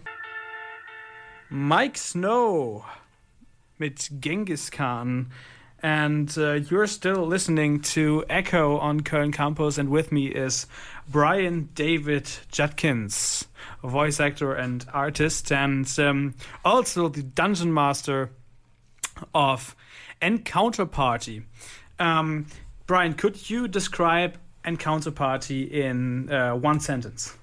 [1.51, 2.85] Miike Snow
[3.81, 5.31] mit Genghis Khan.
[5.83, 10.67] And uh, you're still listening to Echo on Köln Campus, and with me is
[11.09, 13.47] Brian David Judkins,
[13.83, 16.35] a voice actor and artist, and um,
[16.67, 18.31] also the dungeon master
[19.35, 19.75] of
[20.21, 21.45] Encounter Party.
[21.99, 22.47] Um,
[22.87, 27.35] Brian, could you describe Encounter Party in uh, one sentence?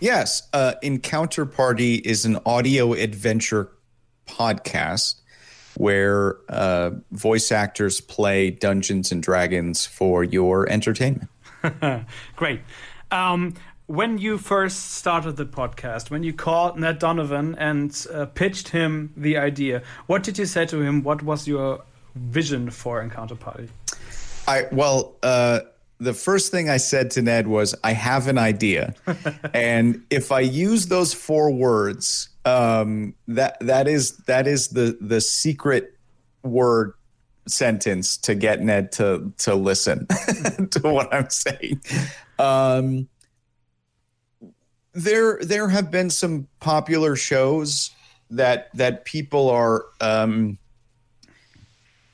[0.00, 3.70] Yes, uh, Encounter Party is an audio adventure
[4.26, 5.19] podcast
[5.80, 11.30] where uh, voice actors play Dungeons and Dragons for your entertainment.
[12.36, 12.60] Great.
[13.10, 13.54] Um,
[13.86, 19.14] when you first started the podcast, when you called Ned Donovan and uh, pitched him
[19.16, 21.02] the idea, what did you say to him?
[21.02, 21.82] What was your
[22.14, 23.70] vision for Encounter Party?
[24.46, 25.60] I well, uh,
[25.98, 28.94] the first thing I said to Ned was, "I have an idea,"
[29.54, 35.20] and if I use those four words, um, that that is that is the the
[35.20, 35.94] secret
[36.42, 36.94] word
[37.46, 40.06] sentence to get Ned to to listen
[40.70, 41.80] to what I'm saying.
[42.38, 43.08] Um,
[44.92, 47.90] there there have been some popular shows
[48.30, 50.58] that that people are um,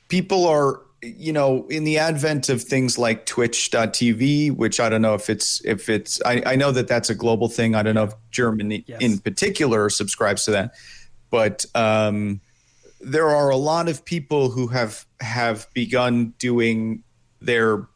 [0.08, 0.80] people are
[1.16, 5.64] you know in the advent of things like twitch.tv which i don't know if it's
[5.64, 8.84] if it's i, I know that that's a global thing i don't know if germany
[8.86, 9.00] Yes.
[9.00, 10.74] in particular subscribes to that
[11.30, 12.40] but um,
[13.00, 17.02] there are a lot of people who have have begun doing
[17.40, 17.86] their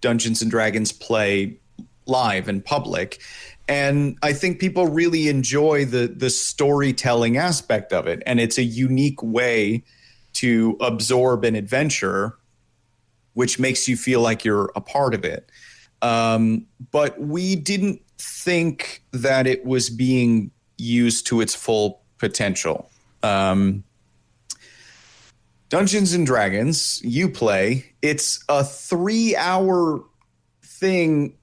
[0.00, 1.58] Dungeons and Dragons play
[2.06, 3.20] live in public.
[3.68, 8.22] And I think people really enjoy the the storytelling aspect of it.
[8.26, 9.82] And it's a unique way
[10.34, 12.36] to absorb an adventure,
[13.36, 15.50] which makes you feel like you're a part of it.
[16.00, 22.90] Um, but we didn't think that it was being used to its full potential.
[23.22, 23.84] Um,
[25.68, 30.02] Dungeons and Dragons, you play, it's a three hour
[30.62, 31.36] thing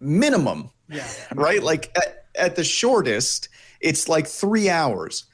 [0.00, 1.08] minimum, Yeah.
[1.34, 1.62] right?
[1.62, 3.48] Like at, at the shortest,
[3.80, 5.24] it's like three hours.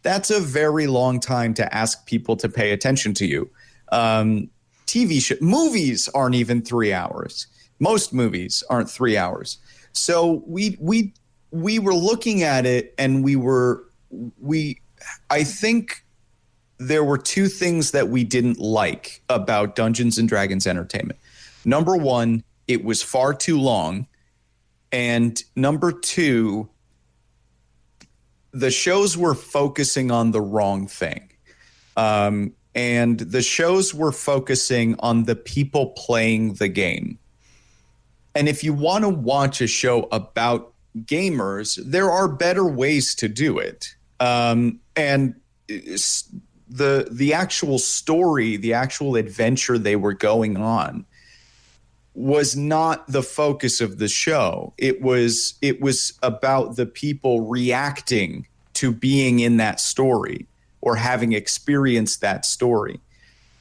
[0.00, 3.50] That's a very long time to ask people to pay attention to you.
[3.92, 4.48] Um,
[4.88, 7.46] TV show, movies aren't even three hours.
[7.78, 9.58] Most movies aren't three hours.
[9.92, 11.12] So we we
[11.50, 13.84] we were looking at it, and we were
[14.40, 14.80] we.
[15.30, 16.04] I think
[16.78, 21.18] there were two things that we didn't like about Dungeons and Dragons Entertainment.
[21.64, 24.06] Number one, it was far too long.
[24.90, 26.68] And number two,
[28.52, 31.30] the shows were focusing on the wrong thing.
[31.96, 37.18] Um, and the shows were focusing on the people playing the game.
[38.36, 43.28] And if you want to watch a show about gamers, there are better ways to
[43.28, 43.96] do it.
[44.20, 45.34] Um, and
[45.66, 51.04] the the actual story, the actual adventure they were going on,
[52.14, 54.72] was not the focus of the show.
[54.78, 60.46] It was it was about the people reacting to being in that story
[60.88, 62.98] or having experienced that story.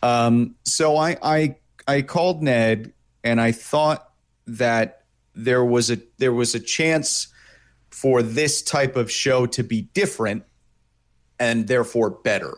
[0.01, 1.55] Um, so I, I
[1.87, 4.11] I called Ned and I thought
[4.45, 5.03] that
[5.35, 7.27] there was a there was a chance
[7.89, 10.43] for this type of show to be different
[11.39, 12.53] and therefore better.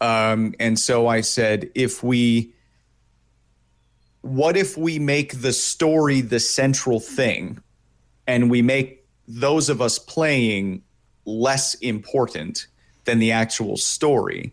[0.00, 2.54] Um, and so I said, if we,
[4.22, 7.62] what if we make the story the central thing
[8.26, 10.82] and we make those of us playing
[11.26, 12.66] less important
[13.04, 14.52] than the actual story?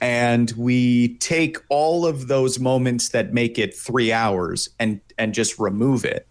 [0.00, 5.58] And we take all of those moments that make it three hours and, and just
[5.58, 6.26] remove it.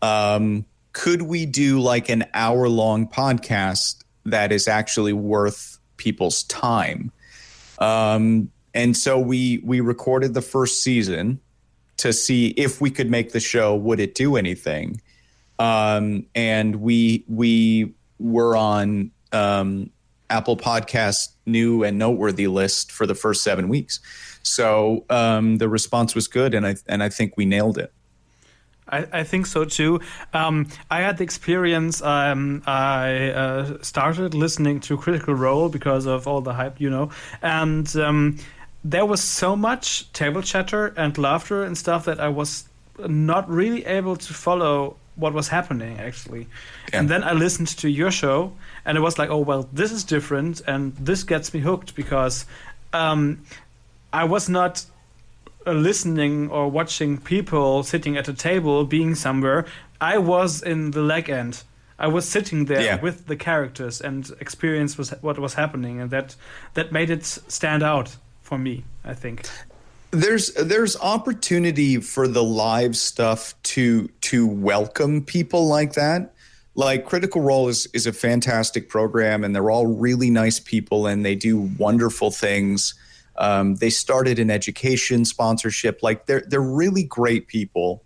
[0.00, 7.12] Um, could we do like an hour long podcast that is actually worth people's time?
[7.78, 11.40] Um, and so we we recorded the first season
[11.98, 13.74] to see if we could make the show.
[13.74, 15.00] Would it do anything?
[15.58, 19.90] Um, and we we were on um,
[20.30, 24.00] Apple Podcast new and noteworthy list for the first seven weeks.
[24.42, 27.92] So um, the response was good, and I and I think we nailed it.
[28.88, 30.00] I, I think so too.
[30.32, 32.00] Um, I had the experience.
[32.02, 37.10] Um, I uh, started listening to Critical Role because of all the hype, you know,
[37.42, 38.38] and um,
[38.84, 42.68] there was so much table chatter and laughter and stuff that I was
[42.98, 46.46] not really able to follow what was happening actually.
[46.92, 48.52] And then I listened to your show,
[48.86, 52.46] and it was like, oh well, this is different, and this gets me hooked because
[52.94, 53.42] um,
[54.12, 54.86] I was not
[55.66, 59.66] uh, listening or watching people sitting at a table being somewhere.
[60.00, 61.62] I was in the leg end.
[61.98, 63.00] I was sitting there Yeah.
[63.00, 66.36] with the characters and experience was what was happening and that
[66.74, 69.48] that made it stand out for me i think.
[70.10, 76.32] There's there's opportunity for the live stuff to to welcome people like that
[76.76, 81.24] like critical role is is a fantastic program and they're all really nice people and
[81.24, 82.94] they do wonderful things.
[83.38, 86.00] Um, they started an education sponsorship.
[86.02, 88.04] Like they're they're really great people.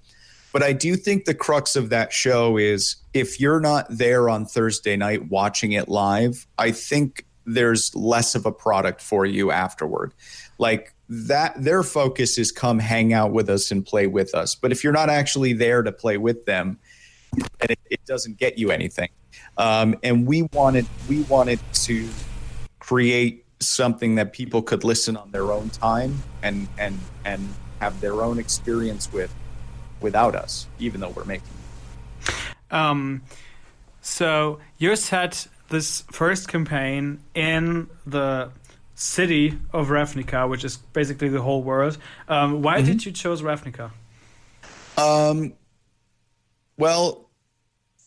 [0.52, 4.46] But i do think the crux of that show is if you're not there on
[4.46, 10.14] thursday night watching it live i think there's less of a product for you afterward.
[10.58, 14.54] Like that their focus is come hang out with us and play with us.
[14.54, 16.78] But if you're not actually there to play with them
[17.32, 19.08] then it, it doesn't get you anything.
[19.56, 22.08] Um, and we wanted we wanted to
[22.78, 28.22] create something that people could listen on their own time and and and have their
[28.22, 29.34] own experience with
[30.00, 31.48] without us even though we're making
[32.70, 33.22] um,
[34.00, 38.50] so you set this first campaign in the
[38.94, 41.98] city of ravnica which is basically the whole world.
[42.28, 43.90] Um, why did you choose ravnica?
[44.96, 45.54] Um,
[46.80, 47.30] well,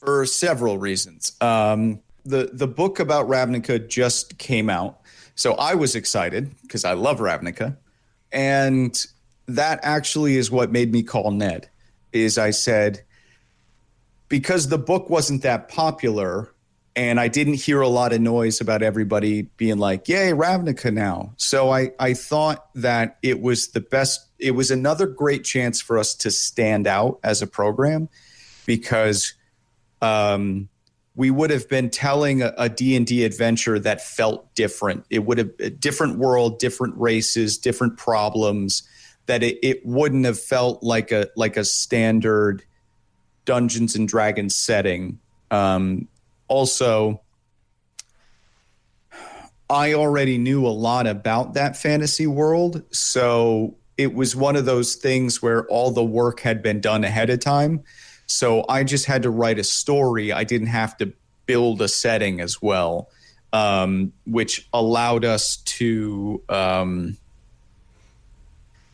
[0.03, 1.31] for several reasons.
[1.41, 4.99] Um, the the book about Ravnica just came out,
[5.35, 7.77] so I was excited because I love Ravnica,
[8.31, 9.05] and
[9.47, 11.69] that actually is what made me call Ned.
[12.11, 13.03] Is I said
[14.29, 16.53] because the book wasn't that popular,
[16.95, 21.33] and I didn't hear a lot of noise about everybody being like, "Yay, Ravnica now."
[21.37, 24.27] So I I thought that it was the best.
[24.39, 28.09] It was another great chance for us to stand out as a program
[28.65, 29.33] because
[30.01, 30.69] um,
[31.15, 35.05] we would have been telling a, D&D adventure that felt different.
[35.09, 38.83] It would have a different world, different races, different problems
[39.27, 42.63] that it, it wouldn't have felt like a like a standard
[43.45, 45.19] Dungeons and Dragons setting.
[45.51, 46.07] Um,
[46.47, 47.21] also,
[49.69, 54.95] I already knew a lot about that fantasy world, so it was one of those
[54.95, 57.83] things where all the work had been done ahead of time.
[58.33, 60.33] So I just had to write a story.
[60.33, 61.13] I didn't have to
[61.45, 63.09] build a setting as well,
[63.53, 66.41] um, which allowed us to.
[66.49, 67.17] Um,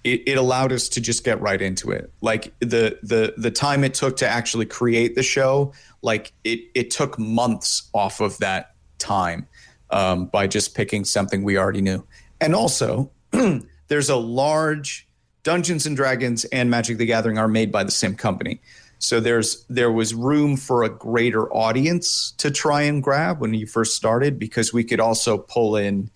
[0.04, 2.12] it, it allowed us to just get right into it.
[2.20, 5.72] Like the the the time it took to actually create the show,
[6.02, 9.48] like it it took months off of that time
[9.90, 12.06] um, by just picking something we already knew.
[12.42, 13.10] And also,
[13.88, 15.08] there's a large
[15.44, 18.60] Dungeons and Dragons and Magic the Gathering are made by the same company.
[19.00, 23.66] So there's there was room for a greater audience to try and grab when you
[23.66, 26.12] first started because we could also pull in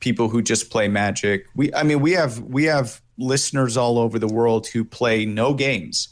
[0.00, 1.46] people who just play Magic.
[1.56, 5.54] We I mean we have we have listeners all over the world who play no
[5.54, 6.08] games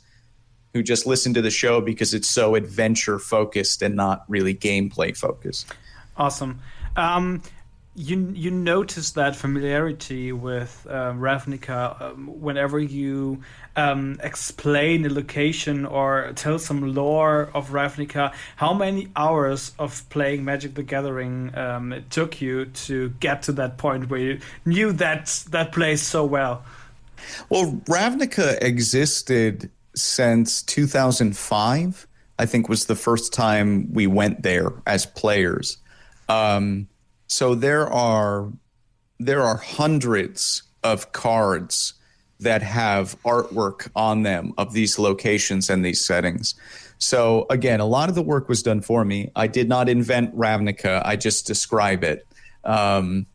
[0.73, 5.17] who just listen to the show because it's so adventure focused and not really gameplay
[5.17, 5.67] focused.
[6.17, 6.61] Awesome.
[6.97, 7.43] Um,
[7.97, 13.43] you you notice that familiarity with uh, Ravnica um, whenever you
[13.75, 18.33] um, explain the location or tell some lore of Ravnica.
[18.57, 23.53] How many hours of playing Magic the Gathering um, it took you to get to
[23.53, 26.63] that point where you knew that that place so well?
[27.49, 32.07] Well, Ravnica existed since 2005.
[32.39, 35.77] I think was the first time we went there as players.
[36.29, 36.89] Um,
[37.31, 38.51] so there are
[39.21, 41.95] there are hundreds of cards
[42.41, 46.55] that have artwork on them of these locations and these settings.
[46.99, 49.31] So again, a lot of the work was done for me.
[49.37, 52.27] I did not invent Ravnica; I just describe it.
[52.65, 53.27] Um,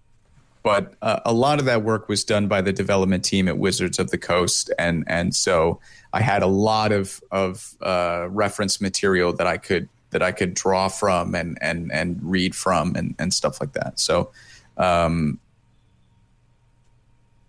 [0.61, 3.97] but uh, a lot of that work was done by the development team at Wizards
[3.97, 5.79] of the Coast, and and so
[6.11, 10.53] I had a lot of of uh, reference material that I could that I could
[10.53, 13.99] draw from and and and read from and and stuff like that.
[13.99, 14.31] So,
[14.77, 15.41] um,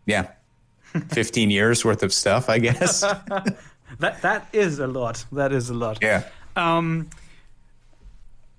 [0.05, 0.33] yeah,
[1.11, 3.03] fifteen years worth of stuff, I guess.
[4.01, 5.25] that that is a lot.
[5.31, 5.99] That is a lot.
[6.03, 6.25] Yeah.
[6.57, 7.09] Um,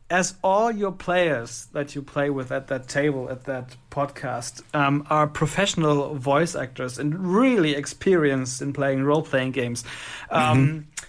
[0.09, 5.05] as all your players that you play with at that table at that podcast um,
[5.09, 9.83] are professional voice actors and really experienced in playing role playing games.
[10.31, 11.03] Um, mm-hmm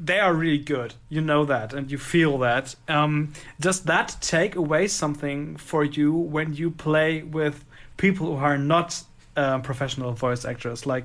[0.00, 0.94] they are really good.
[1.10, 2.74] You know that, and you feel that.
[2.88, 7.64] Um, does that take away something for you when you play with
[7.98, 9.02] people who are not
[9.36, 11.04] uh, professional voice actors, like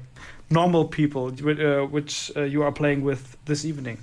[0.49, 3.97] normal people, uh, which uh, you are playing with this evening?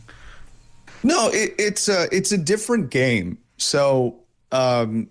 [1.03, 3.39] No, it, it's a it's a different game.
[3.57, 4.21] So
[4.53, 5.09] um,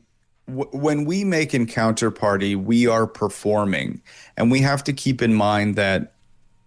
[0.47, 4.01] when we make Encounter Party, we are performing,
[4.37, 6.13] and we have to keep in mind that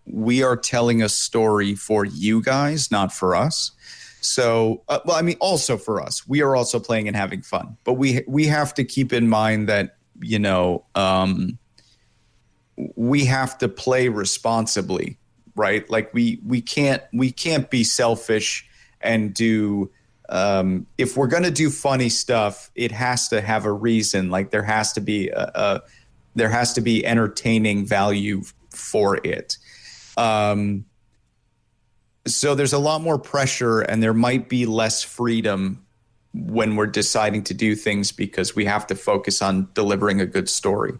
[0.06, 3.72] we are telling a story for you guys, not for us.
[4.20, 7.76] So, uh, well, I mean, also for us, we are also playing and having fun,
[7.84, 11.58] but we we have to keep in mind that you know um,
[12.96, 15.18] we have to play responsibly,
[15.56, 15.88] right?
[15.90, 18.66] Like we we can't we can't be selfish
[19.00, 19.90] and do.
[20.30, 24.30] Um, if we're gonna do funny stuff, it has to have a reason.
[24.30, 25.82] Like there has to be a, a
[26.34, 29.58] there has to be entertaining value for it.
[30.16, 30.86] Um,
[32.26, 35.84] so there's a lot more pressure, and there might be less freedom
[36.32, 40.48] when we're deciding to do things because we have to focus on delivering a good
[40.48, 40.94] story.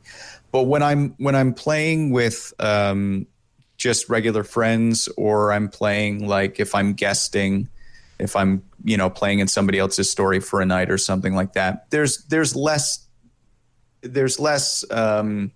[0.52, 3.26] But when I'm when I'm playing with um,
[3.76, 7.68] just regular friends, or I'm playing like if I'm guesting,
[8.18, 11.54] if I'm you know playing in somebody else's story for a night or something like
[11.54, 13.04] that, there's there's less
[14.02, 15.50] there's less um,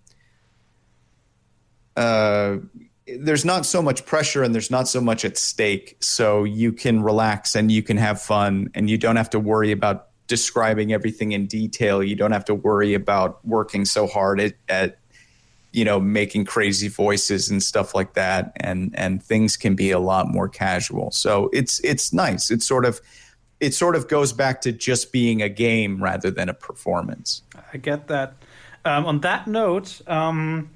[1.96, 2.56] uh,
[3.18, 5.96] there's not so much pressure and there's not so much at stake.
[6.00, 9.72] So you can relax and you can have fun and you don't have to worry
[9.72, 12.02] about describing everything in detail.
[12.02, 14.98] You don't have to worry about working so hard at, at
[15.72, 19.98] you know making crazy voices and stuff like that and and things can be a
[19.98, 23.02] lot more casual so it's it's nice it's sort of
[23.60, 27.42] it sort of goes back to just being a game rather than a performance
[27.72, 28.34] I get that.
[28.84, 30.70] Um, on that note, um,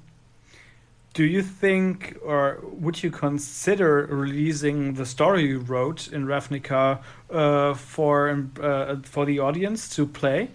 [1.13, 6.99] do you think, or would you consider releasing the story you wrote in Ravnica
[7.29, 10.49] uh, for uh, for the audience to play?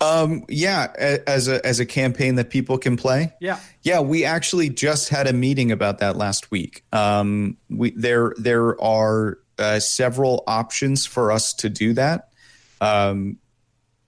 [0.00, 0.92] Um, yeah,
[1.26, 3.32] as a as a campaign that people can play.
[3.40, 3.58] Yeah.
[3.82, 6.84] Yeah, we actually just had a meeting about that last week.
[6.92, 12.28] Um, we there there are uh, several options for us to do that.
[12.80, 13.38] Um,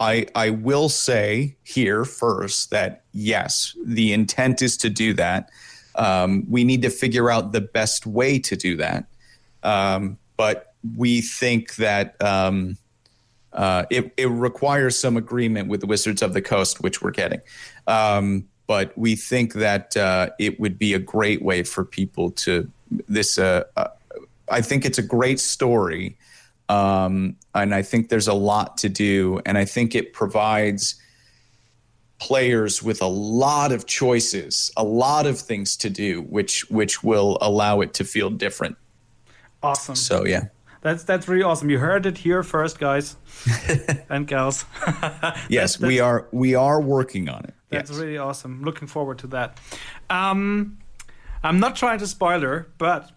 [0.01, 5.51] I I will say here first that yes, the intent is to do that.
[5.95, 9.07] Um, we need to figure out the best way to do that.
[9.63, 12.79] Um, but we think that um,
[13.53, 17.41] uh, it, it requires some agreement with the Wizards of the Coast, which we're getting.
[17.87, 22.71] Um, but we think that uh, it would be a great way for people to
[23.09, 23.39] this.
[23.39, 23.89] Uh, uh,
[24.51, 26.17] I think it's a great story,
[26.69, 31.01] um, and I think there's a lot to do, and I think it provides
[32.19, 37.39] players with a lot of choices, a lot of things to do, which which will
[37.41, 38.77] allow it to feel different.
[39.63, 39.97] Awesome.
[39.97, 40.45] So yeah.
[40.81, 41.71] That's that's really awesome.
[41.71, 43.17] You heard it here first, guys
[44.09, 44.65] and gals.
[45.49, 47.55] Yes, That's- we are we are working on it.
[47.71, 47.99] That's yes.
[47.99, 48.63] really awesome.
[48.63, 49.59] Looking forward to that.
[50.09, 50.79] Um,
[51.43, 53.11] I'm not trying to spoiler, but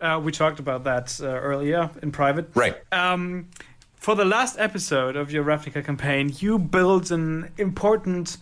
[0.00, 2.48] uh, we talked about that uh, earlier in private.
[2.54, 2.76] Right.
[2.92, 3.48] Um,
[3.96, 8.36] for the last episode of your Ravnica campaign, you built an important,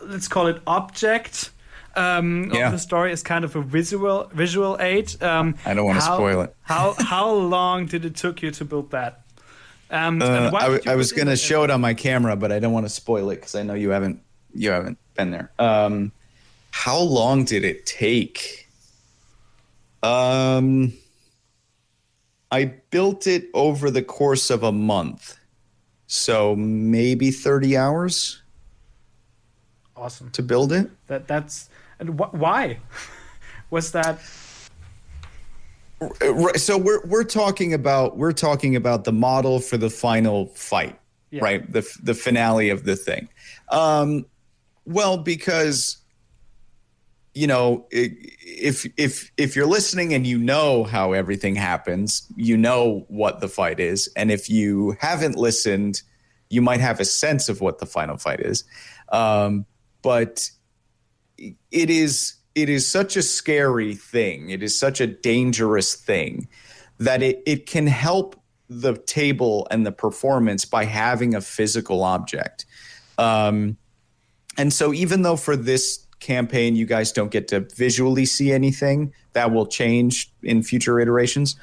[0.00, 1.50] let's call it object.
[1.96, 2.66] Um, Yeah.
[2.66, 5.20] of the story as kind of a visual visual aid.
[5.20, 6.54] Um, I don't wanna how- spoil it.
[6.62, 9.22] how how long did it took you to build that?
[9.90, 12.72] Um, Uh, I, I was going to show it on my camera, but I don't
[12.72, 14.22] want to spoil it because I know you haven't
[14.54, 15.50] you haven't been there.
[15.58, 16.12] Um,
[16.70, 18.68] how long did it take?
[20.04, 20.92] Um,
[22.50, 25.38] I built it over the course of a month,
[26.06, 28.42] so maybe thirty hours
[29.96, 30.30] Awesome.
[30.30, 30.90] to build it.
[31.08, 32.78] That that's and wh- why
[33.70, 34.18] was that?
[36.22, 40.98] Right, so we're we're talking about we're talking about the model for the final fight
[41.30, 41.44] Yeah.
[41.44, 43.28] right the the finale of the thing
[43.68, 44.24] um
[44.86, 45.98] well because
[47.34, 53.04] you know if if if you're listening and you know how everything happens you know
[53.08, 54.08] what the fight is.
[54.16, 56.02] And if you haven't listened
[56.48, 58.64] you might have a sense of what the final fight is.
[59.10, 59.66] Um
[60.02, 60.50] but
[61.38, 64.50] it is it is such a scary thing.
[64.50, 66.48] It is such a dangerous thing
[66.98, 68.36] that it, it can help
[68.68, 72.66] the table and the performance by having a physical object.
[73.18, 73.76] Um,
[74.56, 79.12] and so even though for this campaign you guys don't get to visually see anything.
[79.32, 81.56] That will change in future iterations.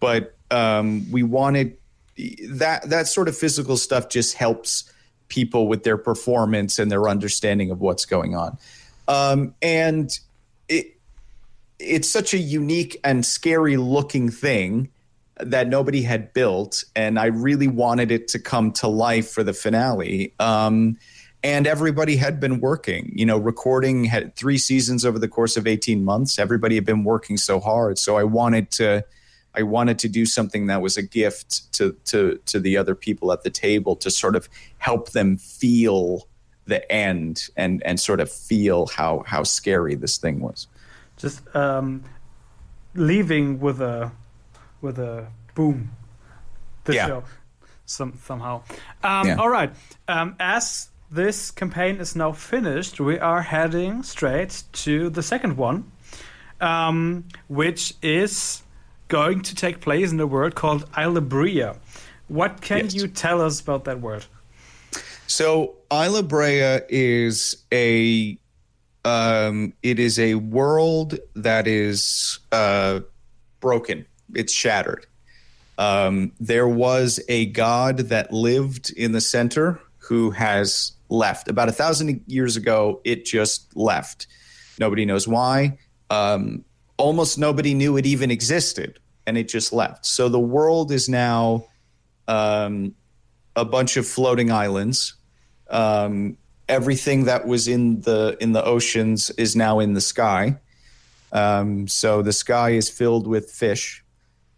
[0.00, 1.76] But um, we wanted
[2.50, 4.92] that that sort of physical stuff just helps
[5.28, 8.58] people with their performance and their understanding of what's going on.
[9.08, 10.18] Um, and
[10.68, 10.96] it
[11.78, 14.90] it's such a unique and scary looking thing
[15.36, 19.54] that nobody had built and i really wanted it to come to life for the
[19.54, 20.34] finale.
[20.38, 20.98] Um,
[21.42, 25.66] and everybody had been working you know recording had three seasons over the course of
[25.66, 29.02] 18 months everybody had been working so hard so i wanted to
[29.54, 33.32] i wanted to do something that was a gift to to to the other people
[33.32, 36.26] at the table to sort of help them feel
[36.66, 40.66] the end and and sort of feel how how scary this thing was
[41.16, 42.02] Just um,
[42.94, 44.12] leaving with a
[44.82, 45.90] with a boom.
[46.84, 47.06] The Yeah.
[47.06, 47.24] show
[47.86, 48.62] some somehow.
[49.02, 49.36] Um, Yeah.
[49.36, 49.72] All right.
[50.06, 55.90] Um, as this campaign is now finished, we are heading straight to the second one,
[56.60, 58.62] um, which is
[59.08, 61.76] going to take place in a world called Islabréa.
[62.28, 62.94] What can Yes.
[62.94, 64.26] you tell us about that world?
[65.26, 68.38] So Islabréa is a
[69.04, 73.00] um, it is a world that is uh,
[73.60, 74.04] broken.
[74.34, 75.06] It's shattered.
[75.78, 81.48] Um, there was a god that lived in the center who has left.
[81.48, 84.26] About a thousand years ago, it just left.
[84.78, 85.78] Nobody knows why.
[86.08, 86.64] Um,
[86.96, 90.06] almost nobody knew it even existed, and it just left.
[90.06, 91.66] So the world is now
[92.28, 92.94] um,
[93.56, 95.14] a bunch of floating islands.
[95.68, 96.36] Um,
[96.68, 100.58] everything that was in the in the oceans is now in the sky.
[101.32, 104.04] Um, so the sky is filled with fish,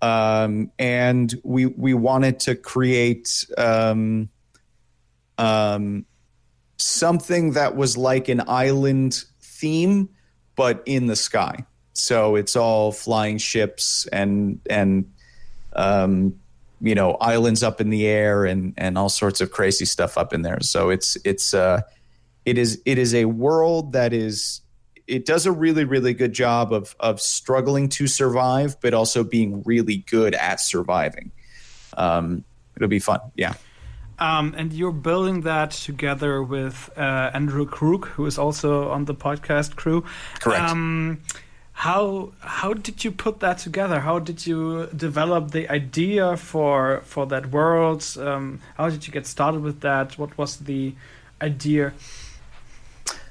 [0.01, 4.31] um, and we we wanted to create um,
[5.39, 6.07] um,
[6.77, 10.09] something that was like an island theme,
[10.57, 11.65] but in the sky.
[11.95, 15.13] So it's all flying ships and and
[15.75, 16.35] um,
[16.81, 20.33] you know islands up in the air and and all sorts of crazy stuff up
[20.33, 20.61] in there.
[20.61, 21.83] So it's it's uh,
[22.45, 24.63] it is it is a world that is
[25.07, 29.63] it does a really really good job of of struggling to survive, but also being
[29.65, 31.31] really good at surviving.
[31.97, 32.45] Um,
[32.77, 33.21] it'll be fun.
[33.37, 33.55] Yeah.
[34.19, 39.15] Um, and you're building that together with uh, Andrew Krug, who is also on the
[39.15, 40.05] podcast crew.
[40.41, 40.71] Correct.
[40.71, 41.21] Um,
[41.73, 43.99] how how did you put that together?
[44.01, 48.05] How did you develop the idea for for that world?
[48.19, 50.19] Um, how did you get started with that?
[50.19, 50.95] What was the
[51.41, 51.93] idea?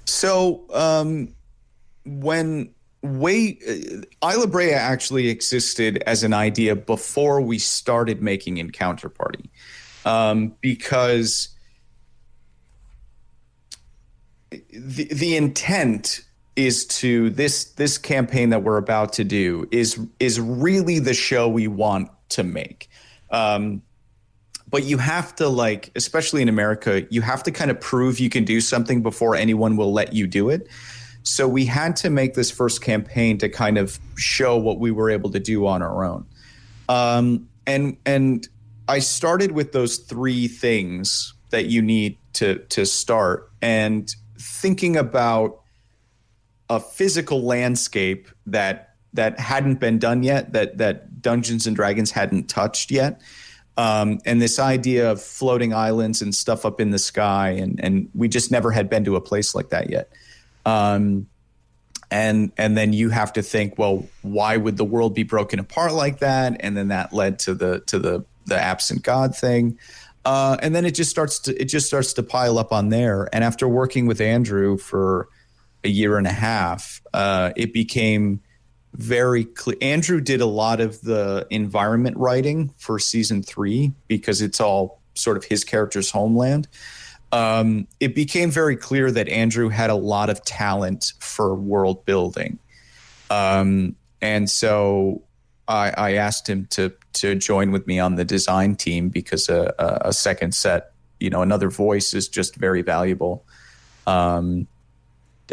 [0.05, 1.33] So um,
[2.05, 2.71] when
[3.01, 9.49] way uh, Islabréa actually existed as an idea before we started making Encounter Party,
[10.05, 11.49] um, because
[14.49, 16.21] the the intent
[16.55, 21.47] is to this this campaign that we're about to do is is really the show
[21.47, 22.89] we want to make.
[23.29, 23.81] Um,
[24.71, 28.29] but you have to like especially in america you have to kind of prove you
[28.29, 30.67] can do something before anyone will let you do it
[31.23, 35.09] so we had to make this first campaign to kind of show what we were
[35.09, 36.25] able to do on our own
[36.89, 38.47] um, and and
[38.91, 45.59] i started with those three things that you need to to start and thinking about
[46.69, 52.49] a physical landscape that that hadn't been done yet that that dungeons and dragons hadn't
[52.49, 53.21] touched yet
[53.77, 58.09] um, and this idea of floating islands and stuff up in the sky, and and
[58.13, 60.11] we just never had been to a place like that yet.
[60.65, 61.27] Um,
[62.09, 65.93] and and then you have to think, well, why would the world be broken apart
[65.93, 66.57] like that?
[66.59, 69.79] And then that led to the to the the absent God thing.
[70.25, 73.27] Uh, and then it just starts to it just starts to pile up on there.
[73.33, 75.29] And after working with Andrew for
[75.83, 78.41] a year and a half, uh, it became
[78.93, 79.77] very clear.
[79.81, 85.37] Andrew did a lot of the environment writing for season three because it's all sort
[85.37, 86.67] of his character's homeland.
[87.31, 92.59] Um, it became very clear that Andrew had a lot of talent for world building.
[93.29, 95.23] Um, and so
[95.69, 99.73] I, I, asked him to to join with me on the design team because a,
[99.79, 103.45] a second set, you know, another voice is just very valuable.
[104.07, 104.67] Um,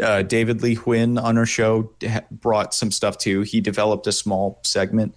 [0.01, 1.91] uh, David Lee Huynh on our show
[2.31, 3.41] brought some stuff too.
[3.41, 5.13] He developed a small segment,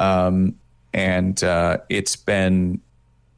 [0.00, 0.56] um,
[0.92, 2.80] and uh, it's been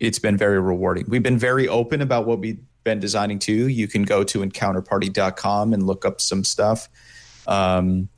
[0.00, 1.04] it's been very rewarding.
[1.08, 3.68] We've been very open about what we've been designing too.
[3.68, 6.88] You can go to encounterparty.com and look up some stuff.
[7.46, 8.08] Um,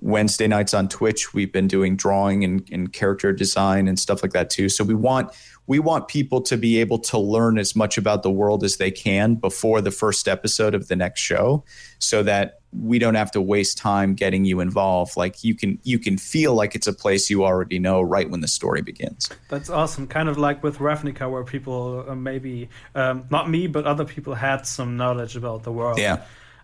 [0.00, 4.32] Wednesday nights on Twitch, we've been doing drawing and, and character design and stuff like
[4.32, 4.68] that too.
[4.68, 5.32] So we want
[5.66, 8.90] we want people to be able to learn as much about the world as they
[8.90, 11.64] can before the first episode of the next show
[11.98, 15.16] so that we don't have to waste time getting you involved.
[15.16, 18.40] Like you can you can feel like it's a place you already know right when
[18.42, 19.30] the story begins.
[19.48, 20.06] That's awesome.
[20.06, 24.34] Kind of like with ravnica where people uh, maybe um, not me but other people
[24.34, 25.98] had some knowledge about the world.
[25.98, 26.22] Yeah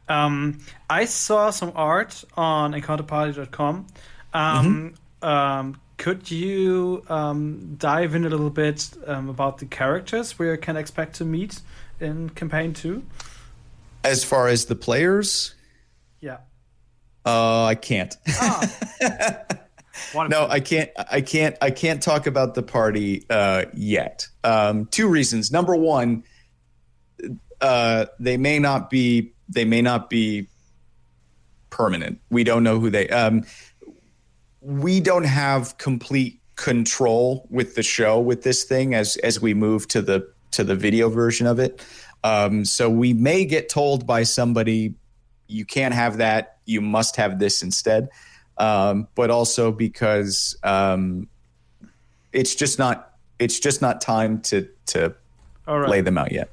[0.09, 0.59] um,
[0.91, 3.87] i saw some art on encounterparty.com
[4.35, 5.29] um, mm-hmm.
[5.29, 10.77] um, could you um, dive in a little bit um, about the characters we can
[10.77, 11.61] expect to meet
[12.01, 13.05] in campaign two?
[14.03, 15.55] As far as the players,
[16.21, 16.39] yeah.
[17.25, 18.17] Uh, I can't.
[18.31, 18.69] Ah.
[20.29, 20.91] no, I can't.
[20.97, 21.57] I can't.
[21.63, 24.27] I can't talk about the party uh, yet.
[24.43, 25.53] Um, two reasons.
[25.53, 26.25] Number one,
[27.61, 29.35] uh, they may not be.
[29.53, 30.49] They may not be
[31.71, 32.21] permanent.
[32.31, 33.09] We don't know who they.
[33.09, 33.45] Um,
[34.61, 39.89] we don't have complete control with the show with this thing as as we move
[39.89, 41.85] to the to the video version of it.
[42.25, 44.95] Um, so we may get told by somebody,
[45.49, 46.59] you can't have that.
[46.67, 48.09] You must have this instead.
[48.59, 51.29] Um, but also because um,
[52.33, 55.15] it's just not it's just not time to to
[55.67, 56.51] lay them out yet.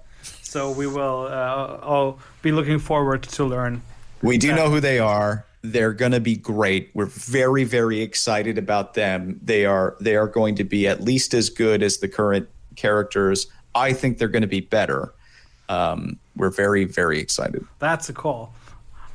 [0.50, 3.84] So we will uh, all be looking forward to learn.
[4.24, 5.46] We do know who they are.
[5.62, 6.90] They're going to be great.
[6.96, 9.40] We're very very excited about them.
[9.44, 13.46] They are they are going to be at least as good as the current characters.
[13.76, 15.14] I think they're going to be better.
[15.70, 17.64] Um, we're very very excited.
[17.78, 18.56] That's a call.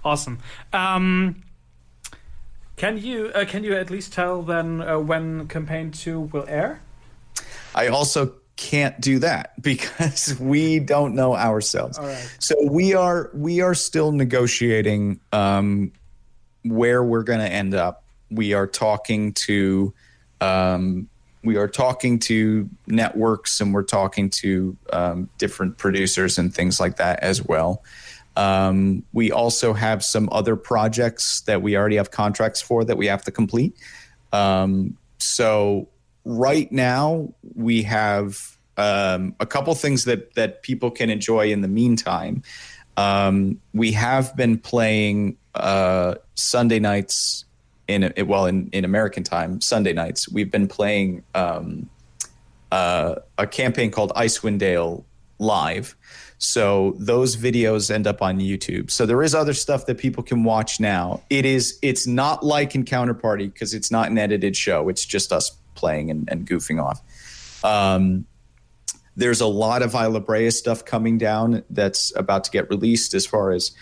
[0.04, 0.38] Awesome.
[0.72, 1.42] Um,
[2.76, 6.80] can you uh, can you at least tell then uh, when campaign two will air?
[7.74, 11.98] I also can't do that because we don't know ourselves.
[12.38, 15.92] So we are we are still negotiating um,
[16.62, 18.04] where we're going to end up.
[18.30, 19.92] We are talking to
[20.40, 21.08] um,
[21.44, 26.96] we are talking to networks and we're talking to um, different producers and things like
[26.96, 27.84] that as well.
[28.36, 33.06] Um, we also have some other projects that we already have contracts for that we
[33.06, 33.76] have to complete.
[34.32, 35.88] Um, so
[36.24, 41.68] right now we have um, a couple things that that people can enjoy in the
[41.68, 42.42] meantime.
[42.96, 47.44] Um, we have been playing uh, Sunday nights
[47.86, 50.28] in well in, in American time Sunday nights.
[50.28, 51.88] We've been playing um,
[52.72, 55.04] uh, a campaign called Icewind Dale
[55.38, 55.96] live.
[56.38, 58.90] So those videos end up on YouTube.
[58.90, 61.22] So there is other stuff that people can watch now.
[61.30, 64.88] It is it's not like Encounter Party because it's not an edited show.
[64.88, 67.02] It's just us playing and, and goofing off.
[67.64, 68.26] Um,
[69.16, 73.52] there's a lot of Islabréa stuff coming down that's about to get released as far
[73.52, 73.72] as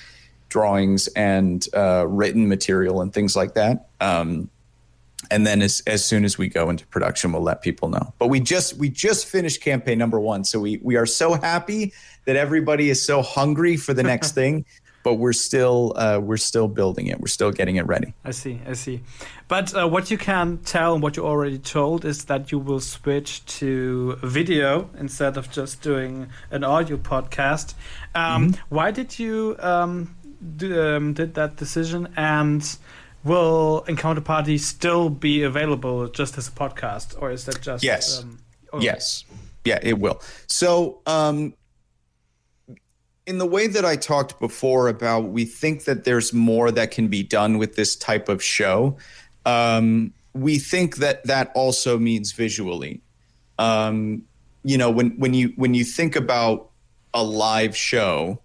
[0.49, 3.89] drawings and uh, written material and things like that.
[4.01, 4.51] Um,
[5.31, 8.13] and then as, as soon as we go into production, we'll let people know.
[8.19, 11.93] But we just we just finished campaign number one, so we we are so happy
[12.27, 14.65] that everybody is so hungry for the next thing.
[15.05, 17.21] But we're still uh, we're still building it.
[17.21, 18.15] We're still getting it ready.
[18.25, 19.01] I see, I see.
[19.49, 22.81] But uh, what you can tell and what you already told is that you will
[22.81, 27.75] switch to video instead of just doing an audio podcast.
[28.15, 28.75] Um, mm-hmm.
[28.75, 30.15] Why did you um,
[30.57, 32.77] do, um, did that decision and?
[33.25, 38.21] will Encounter Party still be available just as a podcast, or is that just yes,
[38.21, 38.39] um,
[38.73, 38.81] oh.
[38.81, 39.25] yes,
[39.65, 40.21] yeah, it will.
[40.47, 41.55] So, um,
[43.27, 47.09] in the way that I talked before about, we think that there's more that can
[47.09, 48.97] be done with this type of show.
[49.47, 53.01] Um, we think that that also means visually.
[53.59, 54.23] Um,
[54.65, 56.71] you know, when when you when you think about
[57.15, 58.41] a live show,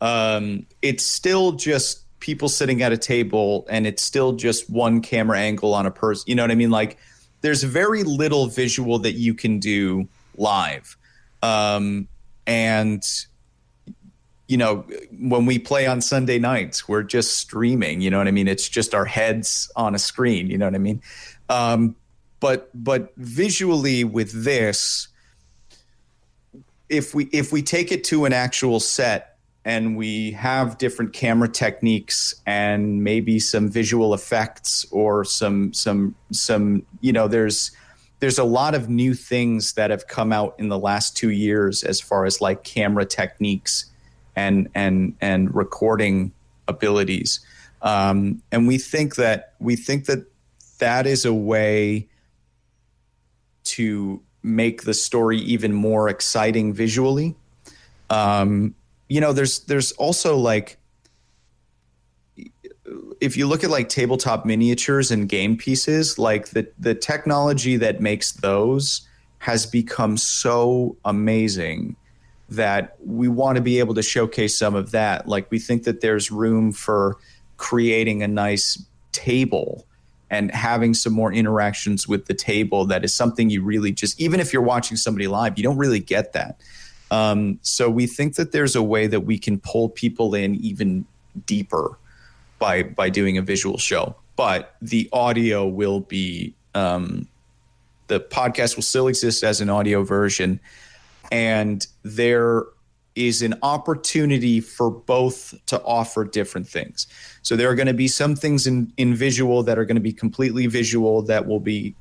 [0.00, 5.38] um, it's still just people sitting at a table and it's still just one camera
[5.38, 6.24] angle on a person.
[6.26, 6.70] You know what I mean?
[6.70, 6.98] Like
[7.40, 10.96] there's very little visual that you can do live.
[11.42, 12.08] Um,
[12.46, 13.04] and
[14.52, 14.84] you know,
[15.18, 18.02] when we play on Sunday nights, we're just streaming.
[18.02, 18.48] You know what I mean?
[18.48, 20.50] It's just our heads on a screen.
[20.50, 21.00] You know what I mean?
[21.48, 21.96] Um,
[22.38, 25.08] but but visually with this,
[26.90, 31.48] if we if we take it to an actual set, and we have different camera
[31.48, 37.70] techniques and maybe some visual effects or some some some you know there's
[38.20, 41.82] there's a lot of new things that have come out in the last 2 years
[41.82, 43.86] as far as like camera techniques
[44.36, 46.32] and and and recording
[46.68, 47.40] abilities.
[47.82, 50.24] Um, and we think that we think that
[50.78, 52.08] that is a way
[53.64, 57.36] to make the story even more exciting visually.
[58.10, 58.74] Um,
[59.08, 60.78] you know, there's there's also like
[63.20, 68.00] if you look at like tabletop miniatures and game pieces, like the the technology that
[68.00, 69.06] makes those
[69.38, 71.96] has become so amazing
[72.56, 75.28] that we want to be able to showcase some of that.
[75.28, 77.16] Like we think that there's room for
[77.56, 78.82] creating a nice
[79.12, 79.86] table
[80.30, 84.40] and having some more interactions with the table that is something you really just even
[84.40, 86.58] if you're watching somebody live, you don't really get that.
[87.10, 91.04] Um, so we think that there's a way that we can pull people in even
[91.46, 91.98] deeper
[92.58, 94.16] by by doing a visual show.
[94.34, 97.28] But the audio will be um,
[98.08, 100.60] the podcast will still exist as an audio version,
[101.32, 102.64] and there
[103.16, 107.06] is an opportunity for both to offer different things.
[107.42, 110.00] So there are going to be some things in in visual that are going to
[110.02, 111.96] be completely visual that will be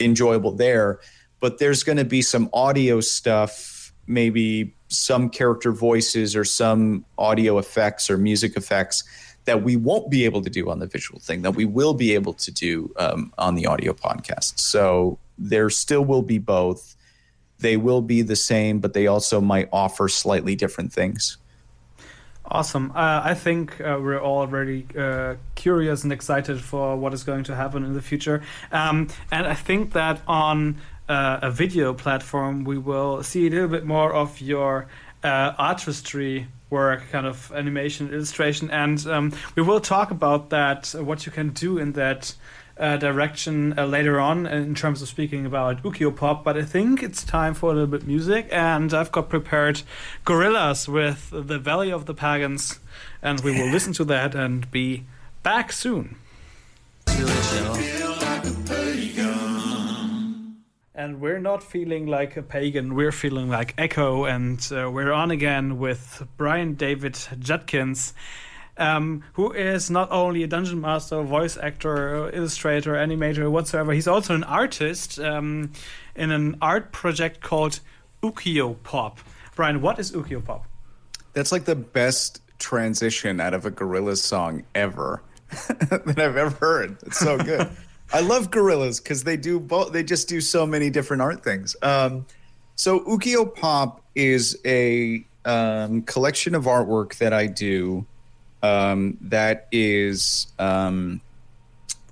[0.00, 0.98] enjoyable there,
[1.40, 3.76] but there's going to be some audio stuff
[4.06, 9.02] maybe some character voices or some audio effects or music effects
[9.44, 12.14] that we won't be able to do on the visual thing that we will be
[12.14, 16.95] able to do um, on the audio podcast so there still will be both
[17.60, 21.38] they will be the same but they also might offer slightly different things
[22.48, 22.92] Awesome.
[22.94, 27.42] Uh, I think uh, we're all very uh, curious and excited for what is going
[27.44, 28.42] to happen in the future.
[28.70, 30.76] Um, and I think that on
[31.08, 34.86] uh, a video platform, we will see a little bit more of your
[35.24, 41.26] uh, artistry work, kind of animation, illustration, and um, we will talk about that, what
[41.26, 42.34] you can do in that
[42.78, 46.44] uh, direction uh, later on in terms of speaking about ukiyo pop.
[46.44, 49.82] But I think it's time for a little bit music, and I've got prepared
[50.24, 52.80] Gorillaz with the Valley of the Pagans,
[53.22, 55.04] and we will listen to that and be
[55.42, 56.16] back soon
[60.96, 62.94] and we're not feeling like a pagan.
[62.94, 68.14] We're feeling like Echo, and uh, we're on again with Brian David Judkins,
[68.78, 73.92] um, who is not only a dungeon master, voice actor, illustrator, animator, whatsoever.
[73.92, 75.72] He's also an artist um,
[76.14, 77.80] in an art project called
[78.22, 79.18] Ukiyo Pop.
[79.54, 80.66] Brian, what is Ukiyo Pop?
[81.32, 85.22] That's like the best transition out of a Gorillaz song ever
[85.68, 86.98] that I've ever heard.
[87.06, 87.68] It's so good.
[88.12, 89.92] I love Gorillaz because they do both.
[89.92, 91.74] They just do so many different art things.
[91.82, 92.26] Um,
[92.76, 98.06] so Ukiyo Pop is a um, collection of artwork that I do.
[98.66, 101.20] Um, that is, um,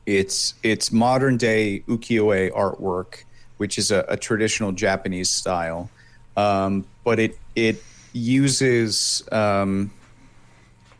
[0.06, 3.24] it's it's modern day ukiyo-e artwork,
[3.56, 5.90] which is a, a traditional Japanese style,
[6.36, 7.82] um, but it it
[8.12, 9.90] uses um,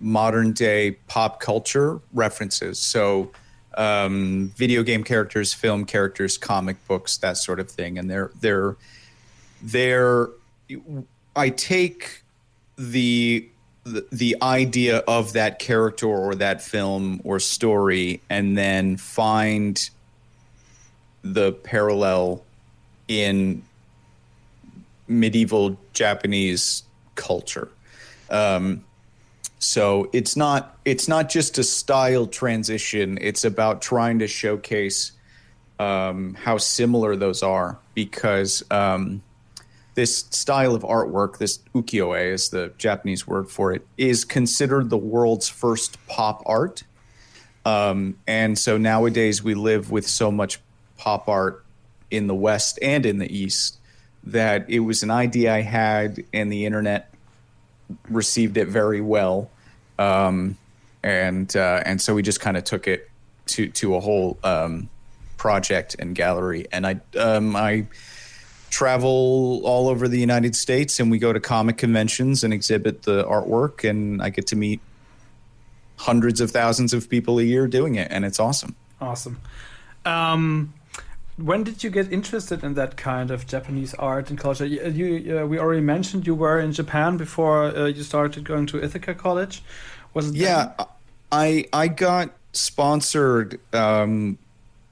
[0.01, 2.79] modern day pop culture references.
[2.79, 3.31] So,
[3.77, 7.99] um, video game characters, film characters, comic books, that sort of thing.
[7.99, 8.77] And they're they're
[9.63, 10.29] they're.
[11.37, 12.23] I take
[12.77, 13.49] the
[13.85, 19.91] the, idea of that character or that film or story and then find
[21.23, 22.43] the parallel
[23.09, 23.63] in
[25.07, 26.83] medieval Japanese
[27.15, 27.69] culture.
[28.31, 28.85] Um,
[29.59, 33.19] so it's not it's not just a style transition.
[33.21, 35.13] It's about trying to showcase
[35.79, 39.23] um, how similar those are because um,
[39.95, 44.99] this style of artwork, this ukiyo-e is the Japanese word for it, is considered the
[44.99, 46.83] world's first pop art.
[47.65, 50.61] Um, and so nowadays we live with so much
[50.99, 51.65] pop art
[52.11, 53.79] in the West and in the East
[54.25, 57.13] that it was an idea I had, and the internet
[58.09, 59.51] received it very well,
[59.99, 60.57] um,
[61.03, 63.11] and uh, and so we just kind of took it
[63.47, 64.89] to to a whole um,
[65.37, 67.87] project and gallery, and I um, I
[68.75, 73.23] travel all over the United States, and we go to comic conventions and exhibit the
[73.25, 74.81] artwork, and I get to meet
[75.97, 78.75] hundreds of thousands of people a year doing it, and it's awesome.
[79.01, 79.41] Awesome.
[80.05, 80.75] Um,
[81.37, 84.67] when did you get interested in that kind of Japanese art and culture?
[84.67, 88.67] You, you uh, we already mentioned you were in Japan before uh, you started going
[88.67, 89.63] to Ithaca College.
[90.15, 90.35] Was it?
[90.35, 90.87] Yeah, then?
[91.31, 94.37] I I got sponsored um,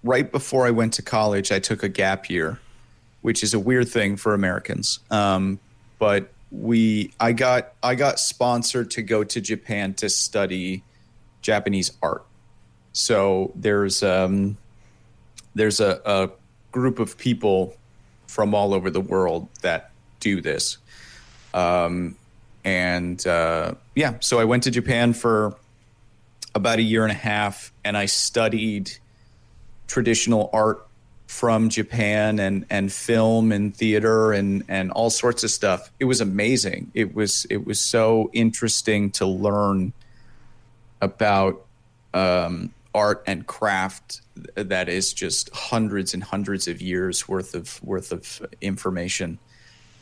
[0.04, 1.50] right before I went to college.
[1.50, 2.60] I took a gap year,
[3.22, 5.00] which is a weird thing for Americans.
[5.10, 5.58] Um,
[5.98, 10.84] but we I got I got sponsored to go to Japan to study
[11.40, 12.24] Japanese art.
[12.92, 14.58] So there's um,
[15.54, 16.30] there's a, a
[16.70, 17.76] group of people
[18.26, 20.78] from all over the world that do this.
[21.54, 22.16] Um,
[22.64, 25.56] and uh, yeah, so I went to Japan for
[26.54, 28.92] about a year and a half, and I studied
[29.86, 30.86] traditional art
[31.32, 35.90] from Japan and and film and theater and and all sorts of stuff.
[35.98, 36.90] It was amazing.
[36.92, 39.94] It was it was so interesting to learn
[41.00, 41.64] about
[42.12, 44.20] um, art and craft
[44.56, 49.38] that is just hundreds and hundreds of years worth of worth of information.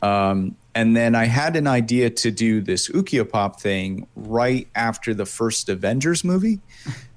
[0.03, 5.14] Um, and then I had an idea to do this ukiyo pop thing right after
[5.14, 6.59] the first Avengers movie.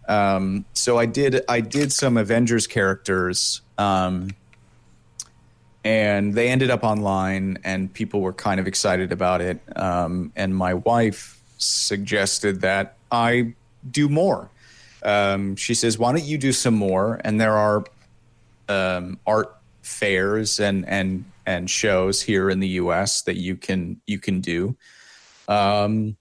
[0.07, 4.31] Um, so I did I did some Avengers characters, um,
[5.83, 9.59] and they ended up online, and people were kind of excited about it.
[9.75, 13.53] Um, and my wife suggested that I
[13.89, 14.49] do more
[15.03, 17.83] um, she says, "Why don't you do some more?" And there are
[18.69, 23.21] um, art fairs and and and shows here in the U.S.
[23.23, 24.75] that you can you can do.
[25.47, 26.15] Um,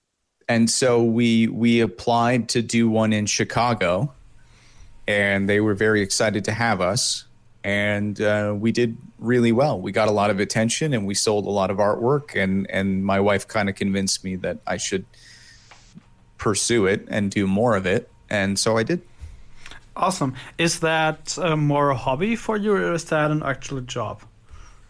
[0.49, 4.12] and so we we applied to do one in Chicago,
[5.07, 7.24] and they were very excited to have us.
[7.64, 9.80] And uh, we did really well.
[9.80, 12.34] We got a lot of attention, and we sold a lot of artwork.
[12.34, 15.05] and And my wife kind of convinced me that I should
[16.38, 19.03] pursue it and do more of it and so I did.
[19.95, 20.34] Awesome.
[20.57, 24.22] Is that uh, more a hobby for you, or is that an actual job?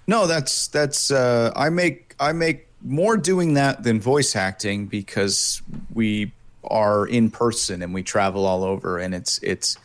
[0.07, 1.11] No, that's that's.
[1.11, 5.63] Uh, I make I make more doing that than voice acting because
[5.93, 6.33] we
[6.65, 9.77] are in person and we travel all over, and it's it's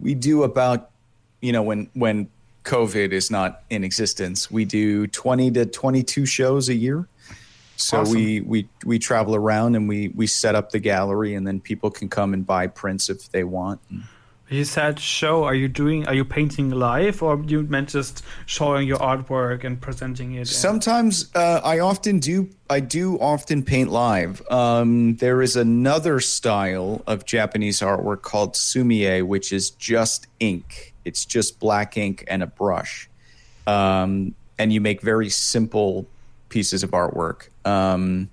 [0.00, 0.90] we do about
[1.40, 2.28] you know when when
[2.64, 7.08] COVID is not in existence, we do twenty to twenty two shows a year.
[7.76, 8.14] So awesome.
[8.14, 11.90] we, we we travel around and we we set up the gallery and then people
[11.90, 13.80] can come and buy prints if they want.
[14.50, 15.44] You said show.
[15.44, 16.06] Are you doing?
[16.06, 20.48] Are you painting live, or you meant just showing your artwork and presenting it?
[20.48, 22.48] Sometimes uh, I often do.
[22.70, 24.40] I do often paint live.
[24.50, 30.94] Um, there is another style of Japanese artwork called sumi-e, which is just ink.
[31.04, 33.10] It's just black ink and a brush,
[33.66, 36.06] um, and you make very simple
[36.48, 37.48] pieces of artwork.
[37.66, 38.30] Um,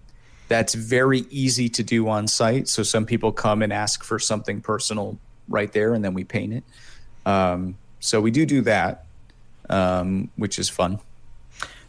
[0.48, 2.70] that's very easy to do on site.
[2.70, 6.54] So some people come and ask for something personal right there, and then we paint
[6.54, 6.64] it.
[7.26, 9.06] Um, so we do do that,
[9.70, 11.00] um, which is fun.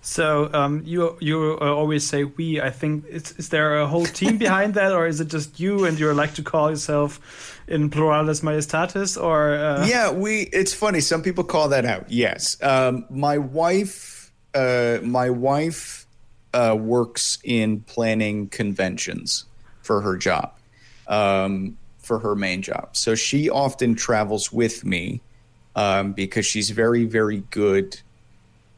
[0.06, 2.60] So um, you you uh, always say we.
[2.60, 5.84] I think is is there a whole team behind that, or is it just you
[5.84, 9.20] and you like to call yourself in pluralis majestatis?
[9.20, 9.84] Or uh...
[9.84, 10.42] yeah, we.
[10.52, 11.00] It's funny.
[11.00, 12.08] Some people call that out.
[12.08, 14.30] Yes, um, my wife.
[14.54, 16.06] Uh, my wife
[16.54, 19.44] uh, works in planning conventions
[19.82, 20.52] for her job,
[21.08, 21.76] um,
[22.06, 22.90] for her main job.
[22.96, 25.20] So she often travels with me
[25.74, 28.00] um, because she's very, very good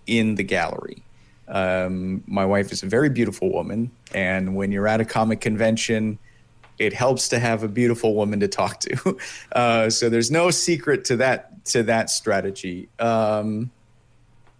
[0.06, 1.02] in the gallery.
[1.46, 6.18] Um, my wife is a very beautiful woman, and when you're at a comic convention,
[6.78, 9.18] it helps to have a beautiful woman to talk to.
[9.52, 12.88] Uh, so there's no secret to that to that strategy.
[12.98, 13.70] Um,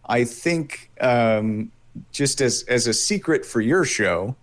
[0.07, 1.71] I think um,
[2.11, 4.35] just as as a secret for your show,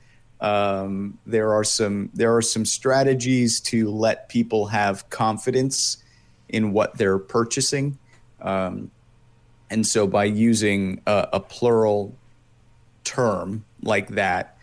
[0.45, 5.97] um, there are some there are some strategies to let people have confidence
[6.49, 7.97] in what they're purchasing.
[8.41, 8.91] Um,
[9.71, 12.15] and so by using a, a plural
[13.03, 14.59] term like that,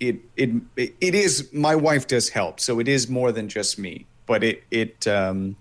[0.00, 2.58] it, it it is my wife does help.
[2.58, 5.56] So it is more than just me, but it it um,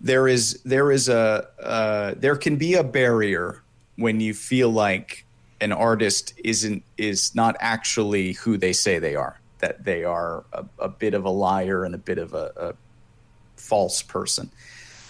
[0.00, 3.62] there is there is a uh, there can be a barrier
[3.96, 5.26] when you feel like
[5.60, 9.40] an artist isn't is not actually who they say they are.
[9.58, 12.74] That they are a, a bit of a liar and a bit of a, a
[13.56, 14.50] false person.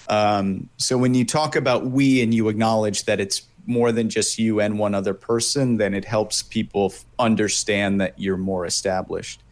[0.09, 4.38] Um, so when you talk about we and you acknowledge that it's more than just
[4.38, 9.42] you and one other person, then it helps people f- understand that you're more established.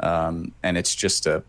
[0.00, 1.42] Um, and it's just a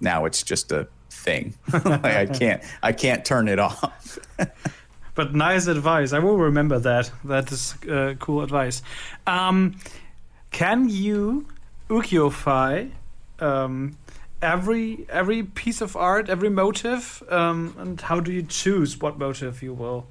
[0.00, 1.54] now it's just a thing.
[1.72, 4.18] like I can't I can't turn it off.
[5.16, 6.12] but nice advice.
[6.12, 7.10] I will remember that.
[7.24, 8.82] That is uh, cool advice.
[9.26, 9.76] Um,
[10.52, 11.46] can you
[11.90, 12.90] ukiyo-fy
[13.40, 13.96] um,
[14.42, 19.62] every every piece of art, every motive, um, and how do you choose what motive
[19.62, 20.06] you will?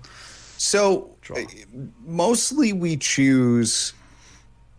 [0.58, 1.38] So draw?
[2.06, 3.94] mostly we choose.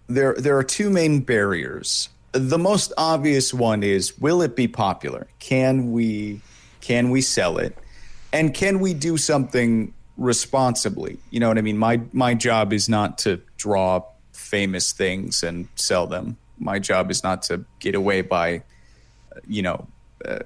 [0.08, 2.08] There there are two main barriers.
[2.32, 5.26] The most obvious one is will it be popular?
[5.38, 6.40] Can we
[6.80, 7.76] can we sell it?
[8.32, 11.18] And can we do something responsibly?
[11.30, 11.78] You know what I mean?
[11.78, 16.36] My my job is not to draw famous things and sell them.
[16.58, 18.62] My job is not to get away by
[19.46, 19.86] you know,
[20.24, 20.38] uh,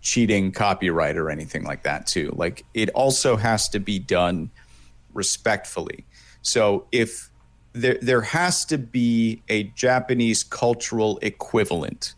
[0.00, 2.32] cheating copyright or anything like that too.
[2.36, 4.50] Like it also has to be done
[5.14, 6.04] respectfully.
[6.42, 7.30] So if
[7.72, 12.14] there there has to be a Japanese cultural equivalent,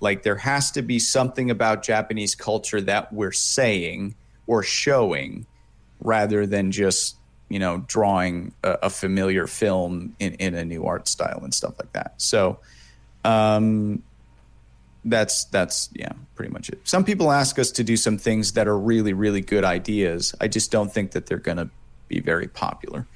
[0.00, 4.14] like there has to be something about Japanese culture that we're saying
[4.46, 5.46] or showing
[6.00, 7.16] rather than just
[7.48, 11.74] you know drawing a, a familiar film in, in a new art style and stuff
[11.78, 12.14] like that.
[12.16, 12.58] So
[13.24, 14.02] um,
[15.04, 16.80] that's that's yeah pretty much it.
[16.84, 20.34] Some people ask us to do some things that are really really good ideas.
[20.40, 21.70] I just don't think that they're going to
[22.08, 23.06] be very popular.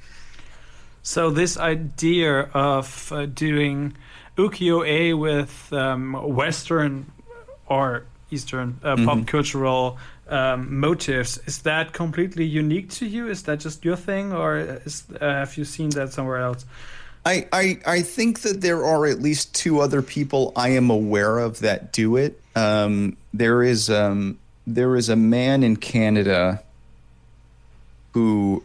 [1.03, 3.95] So this idea of uh, doing
[4.37, 7.11] ukiyo-e with um, western
[7.67, 9.05] or eastern uh, mm-hmm.
[9.07, 9.99] pop cultural
[10.31, 15.05] um, motives is that completely unique to you is that just your thing or is,
[15.21, 16.65] uh, have you seen that somewhere else
[17.27, 21.39] I, I I think that there are at least two other people I am aware
[21.39, 22.41] of that do it.
[22.57, 26.63] Um, there is um, there is a man in Canada
[28.13, 28.65] who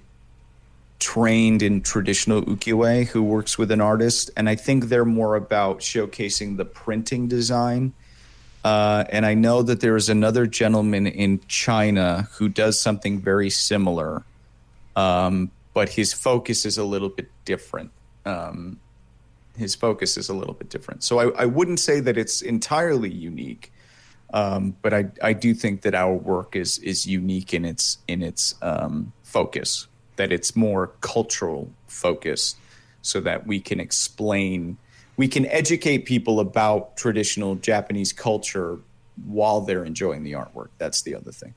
[1.00, 5.80] trained in traditional ukiyo-e who works with an artist, and I think they're more about
[5.80, 7.94] showcasing the printing design.
[8.66, 13.52] Uh, and I know that there is another gentleman in China who does something very
[13.52, 14.24] similar,
[14.96, 17.92] um, but his focus is a little bit different
[18.26, 18.80] um,
[19.58, 21.04] his focus is a little bit different.
[21.04, 23.72] So I, I wouldn't say that it's entirely unique,
[24.34, 28.22] um, but I, I do think that our work is is unique in its in
[28.22, 29.88] its um, focus.
[30.18, 32.58] That it's more cultural focused,
[33.02, 34.78] so that we can explain,
[35.18, 38.80] we can educate people about traditional Japanese culture
[39.26, 40.70] while they're enjoying the artwork.
[40.78, 41.54] That's the other thing.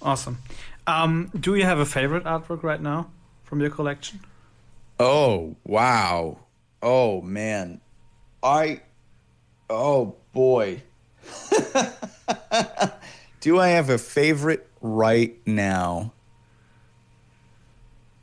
[0.00, 0.38] Awesome.
[0.86, 3.10] Um, do you have a favorite artwork right now
[3.42, 4.20] from your collection?
[4.98, 6.38] Oh, wow.
[6.82, 7.80] Oh, man.
[8.42, 8.80] I,
[9.68, 10.82] oh, boy.
[13.40, 16.12] Do I have a favorite right now?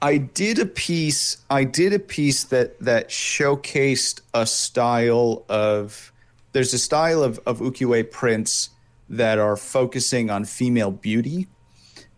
[0.04, 1.38] I did a piece.
[1.50, 6.12] I did a piece that that showcased a style of.
[6.52, 8.70] There's a style of of ukiyo-e prints
[9.10, 11.48] that are focusing on female beauty,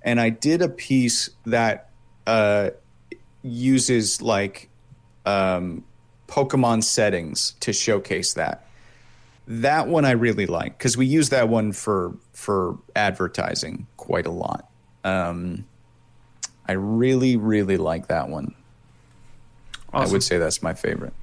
[0.02, 1.92] and I did a piece that
[2.26, 2.72] uh,
[3.44, 4.68] uses like
[5.28, 5.86] um,
[6.28, 8.68] Pokemon settings to showcase that.
[9.48, 14.32] That one I really like because we use that one for for advertising quite a
[14.32, 14.68] lot.
[15.04, 15.68] Um,
[16.68, 18.56] I really really like that one.
[19.94, 21.14] I would say that's my favorite.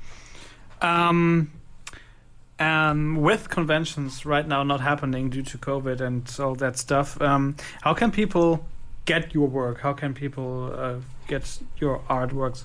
[0.80, 1.50] Um,
[2.58, 7.56] um, with conventions right now not happening due to COVID and all that stuff, um,
[7.82, 8.64] how can people
[9.04, 9.80] get your work?
[9.80, 10.94] How can people uh,
[11.28, 12.64] get your artworks?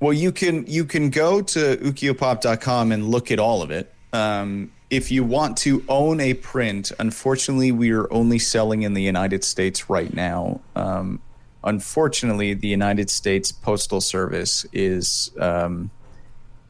[0.00, 3.92] Well, you can you can go to ukiyopop.com and look at all of it.
[4.12, 9.02] Um, if you want to own a print, unfortunately, we are only selling in the
[9.02, 10.60] United States right now.
[10.76, 11.20] Um,
[11.64, 15.90] unfortunately, the United States Postal Service is um,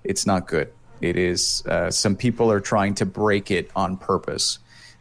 [0.05, 0.73] it's not good.
[1.01, 4.59] It is uh, some people are trying to break it on purpose,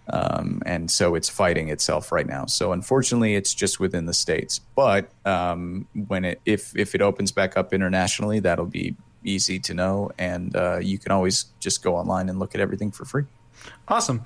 [0.10, 2.45] um, and so it's fighting itself right now.
[2.45, 4.60] So unfortunately, it's just within the states.
[4.76, 9.74] But um, when it if if it opens back up internationally, that'll be easy to
[9.74, 13.26] know, and uh, you can always just go online and look at everything for free.
[13.88, 14.23] Awesome.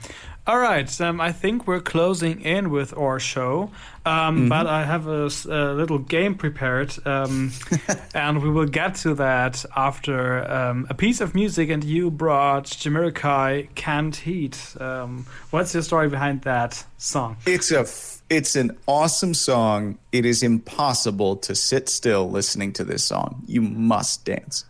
[0.48, 1.02] All right.
[1.02, 3.70] Um, I think we're closing in with our show,
[4.06, 5.28] um, but I have a
[5.74, 7.52] little game prepared, um,
[8.16, 11.70] and we will get to that after um, a piece of music.
[11.70, 14.58] And you brought Jamaica Can't Heat.
[14.80, 17.36] Um, what's your story behind that song?
[17.46, 19.98] It's a f- it's an awesome song.
[20.14, 23.44] It is impossible to sit still listening to this song.
[23.48, 24.64] You must dance.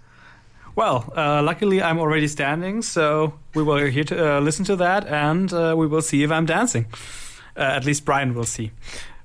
[0.78, 5.08] Well, uh, luckily I'm already standing, so we will hear to uh, listen to that,
[5.08, 6.86] and uh, we will see if I'm dancing.
[7.56, 8.72] Uh, at least Brian will see,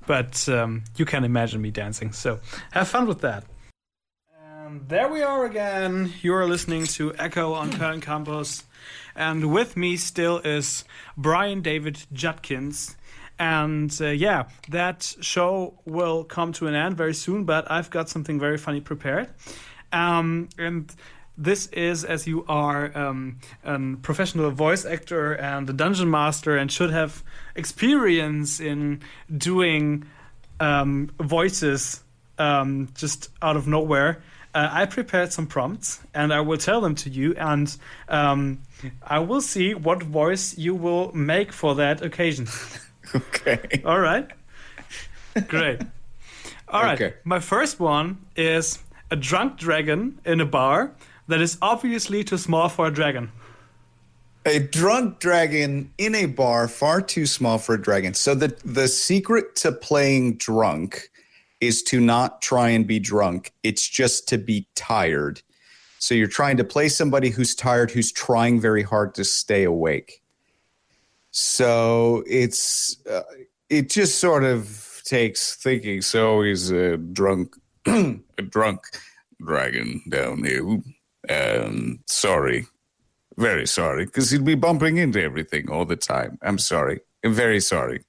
[0.07, 2.11] but um, you can imagine me dancing.
[2.11, 2.39] So
[2.71, 3.43] have fun with that.
[4.65, 6.11] And there we are again.
[6.23, 8.63] You are listening to Echo on Köln Campus,
[9.15, 10.83] and with me still is
[11.15, 12.95] Brian David Judkins.
[13.37, 18.09] And uh, yeah, that show will come to an end very soon, but I've got
[18.09, 19.29] something very funny prepared.
[19.91, 20.91] Um, and
[21.37, 26.71] this is as you are um, a professional voice actor and a dungeon master and
[26.71, 27.23] should have
[27.55, 29.01] experience in
[29.35, 30.05] doing
[30.59, 32.03] um, voices
[32.37, 34.21] um, just out of nowhere.
[34.53, 37.75] Uh, I prepared some prompts and I will tell them to you, and
[38.07, 38.59] um,
[39.01, 42.47] I will see what voice you will make for that occasion.
[43.15, 43.81] Okay.
[43.85, 44.27] All right.
[45.47, 45.81] Great.
[46.67, 46.99] All right.
[46.99, 47.15] Okay.
[47.23, 48.79] My first one is
[49.11, 50.95] a drunk dragon in a bar
[51.27, 53.31] that is obviously too small for a dragon.
[54.45, 58.13] A drunk dragon in a bar far too small for a dragon.
[58.13, 61.09] So the the secret to playing drunk
[61.61, 63.53] is to not try and be drunk.
[63.63, 65.41] It's just to be tired.
[65.99, 70.21] So you're trying to play somebody who's tired, who's trying very hard to stay awake.
[71.31, 73.23] So it's uh,
[73.69, 76.01] it just sort of takes thinking.
[76.01, 77.55] So he's a drunk,
[77.85, 78.81] a drunk
[79.39, 80.81] dragon down here.
[81.29, 82.67] Um, sorry,
[83.37, 86.37] very sorry, because he'd be bumping into everything all the time.
[86.41, 86.99] I'm sorry.
[87.23, 88.03] I'm very sorry.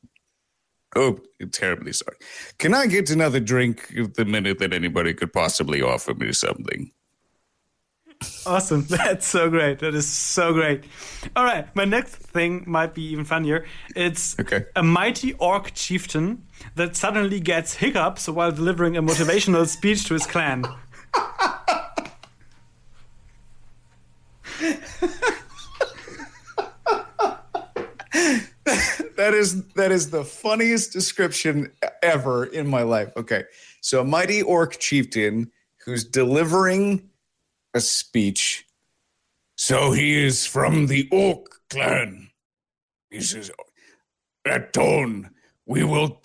[0.96, 1.18] Oh,
[1.52, 2.16] terribly sorry.
[2.58, 6.92] Can I get another drink the minute that anybody could possibly offer me something?
[8.46, 8.84] Awesome.
[8.88, 9.80] That's so great.
[9.80, 10.84] That is so great.
[11.34, 11.66] All right.
[11.74, 13.66] My next thing might be even funnier.
[13.96, 14.64] It's Okay.
[14.76, 16.46] a mighty orc chieftain
[16.76, 20.64] that suddenly gets hiccups while delivering a motivational speech to his clan.
[29.24, 31.72] That is that is the funniest description
[32.02, 33.10] ever in my life.
[33.16, 33.44] Okay.
[33.80, 35.50] So a mighty orc chieftain
[35.82, 37.08] who's delivering
[37.72, 38.66] a speech.
[39.56, 42.28] So he is from the Orc clan.
[43.08, 43.50] He says,
[44.44, 45.30] At dawn,
[45.64, 46.20] we will.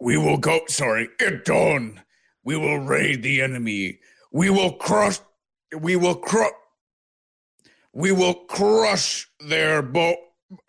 [0.00, 0.60] We will go.
[0.68, 2.00] Sorry, at dawn,
[2.42, 3.98] we will raid the enemy.
[4.32, 5.18] We will crush.
[5.78, 6.52] We will crush.
[7.92, 10.16] We will crush their boat."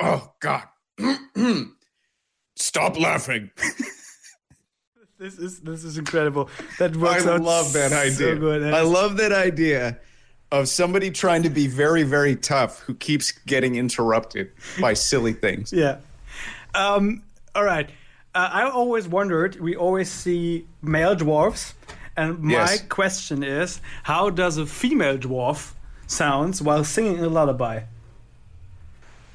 [0.02, 0.68] Oh, God.
[2.56, 3.52] Stop laughing.
[5.20, 6.50] This is this is incredible.
[6.80, 8.36] That works I out love that so idea.
[8.38, 8.74] good.
[8.74, 10.00] I love that idea
[10.52, 14.50] of somebody trying to be very, very tough who keeps getting interrupted
[14.80, 15.72] by silly things.
[15.78, 15.98] Yeah.
[16.74, 17.22] Um,
[17.54, 17.88] all right.
[18.34, 19.60] Uh, I always wondered.
[19.60, 21.76] We always see male dwarfs,
[22.18, 22.82] and my Yes.
[22.90, 25.74] question is, how does a female dwarf
[26.08, 27.82] sounds while singing a lullaby?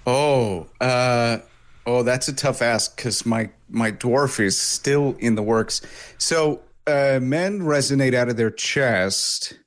[0.04, 1.38] Oh, uh,
[1.86, 5.80] oh, that's a tough ask because my my dwarf is still in the works.
[6.18, 9.58] So uh, men resonate out of their chest,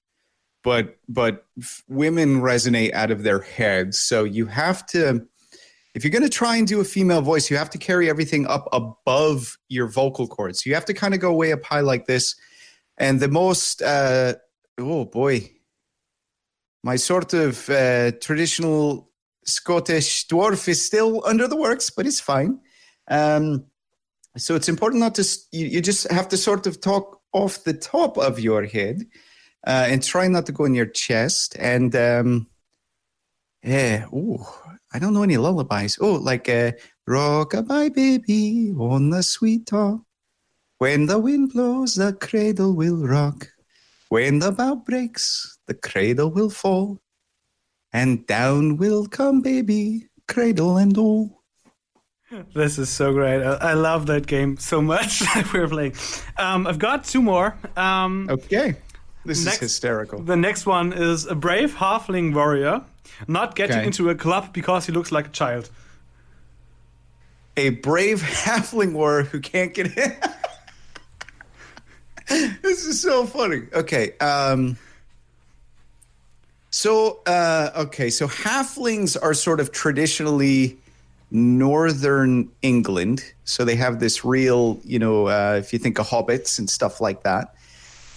[0.63, 1.45] but but
[1.87, 3.99] women resonate out of their heads.
[3.99, 5.25] So you have to,
[5.93, 8.47] if you're going to try and do a female voice, you have to carry everything
[8.47, 10.65] up above your vocal cords.
[10.65, 12.35] You have to kind of go way up high like this.
[12.97, 14.35] And the most, uh,
[14.77, 15.51] oh boy,
[16.83, 19.08] my sort of uh, traditional
[19.45, 22.59] Scottish dwarf is still under the works, but it's fine.
[23.09, 23.65] Um,
[24.37, 27.73] so it's important not to, you, you just have to sort of talk off the
[27.73, 29.05] top of your head.
[29.65, 31.55] uh, and try not to go in your chest.
[31.59, 32.47] And um,
[33.63, 34.45] yeah, ooh,
[34.93, 35.97] I don't know any lullabies.
[36.01, 36.71] Oh, like uh,
[37.07, 40.01] rockabye baby on the sweet top.
[40.77, 43.49] When the wind blows, the cradle will rock.
[44.07, 47.01] When the bough breaks, the cradle will fall.
[47.91, 51.41] And down will come baby, cradle and all.
[52.53, 53.41] This is so great.
[53.41, 55.95] I, I love that game so much that we're playing.
[56.37, 57.55] Um, I've got two more.
[57.75, 58.75] Um, Okay.
[59.25, 60.21] This Next- is hysterical.
[60.21, 62.83] The next one is a brave halfling warrior
[63.27, 63.85] not getting Okay.
[63.87, 65.69] into a club because he looks like a child.
[67.57, 70.15] a brave halfling warrior who can't get in.
[72.61, 73.63] this is so funny.
[73.73, 74.15] Okay.
[74.19, 74.77] Um,
[76.79, 78.09] so, uh, okay.
[78.09, 80.77] So, halflings are sort of traditionally
[81.29, 83.21] northern England.
[83.43, 87.01] So, they have this real, you know, uh, if you think of hobbits and stuff
[87.01, 87.53] like that.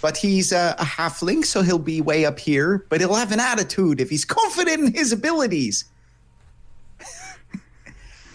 [0.01, 3.41] But he's a, a halfling, so he'll be way up here, but he'll have an
[3.41, 5.83] attitude if he's confident in his abilities.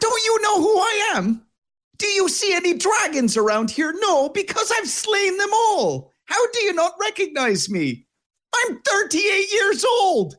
[0.01, 1.43] Don't you know who I am?
[1.97, 3.95] Do you see any dragons around here?
[3.99, 6.13] No, because I've slain them all.
[6.27, 8.05] How do you not recognize me?
[8.55, 10.37] I'm 38 years old.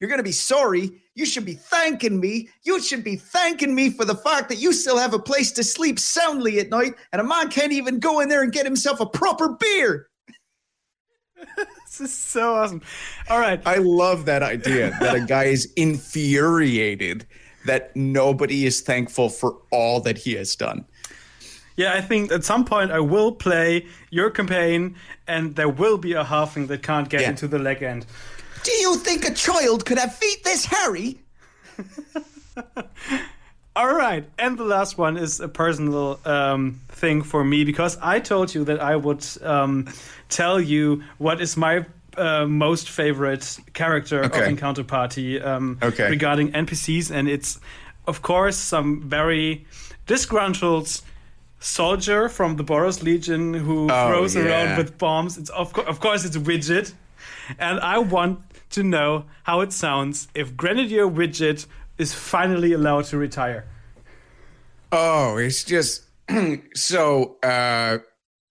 [0.00, 1.02] You're going to be sorry.
[1.14, 2.48] You should be thanking me.
[2.64, 5.64] You should be thanking me for the fact that you still have a place to
[5.64, 9.00] sleep soundly at night, and a man can't even go in there and get himself
[9.00, 10.08] a proper beer.
[11.98, 12.82] This is so awesome.
[13.30, 13.62] All right.
[13.64, 17.24] I love that idea that a guy is infuriated
[17.66, 20.84] that nobody is thankful for all that he has done.
[21.76, 24.94] Yeah, I think at some point I will play your campaign,
[25.26, 27.30] and there will be a halfling that can't get Yeah.
[27.30, 28.06] into the leg end.
[28.62, 31.18] Do you think a child could have feet this hairy?
[33.76, 38.20] All right, and the last one is a personal um, thing for me because I
[38.20, 39.88] told you that I would um,
[40.28, 41.84] tell you what is my
[42.16, 44.48] uh, most favorite character of Okay.
[44.48, 46.08] Encounter Party um, Okay.
[46.08, 47.58] regarding NPCs, and it's
[48.06, 49.66] of course some very
[50.06, 51.00] disgruntled
[51.64, 54.42] soldier from the Boros Legion who Oh, throws yeah.
[54.44, 55.38] around with bombs.
[55.38, 56.92] It's of, co- of course it's Widget,
[57.58, 61.66] and I want to know how it sounds if Grenadier Widget
[61.98, 63.64] is finally allowed to retire.
[64.92, 66.02] Oh, it's just
[66.74, 67.36] so.
[67.42, 67.98] Uh,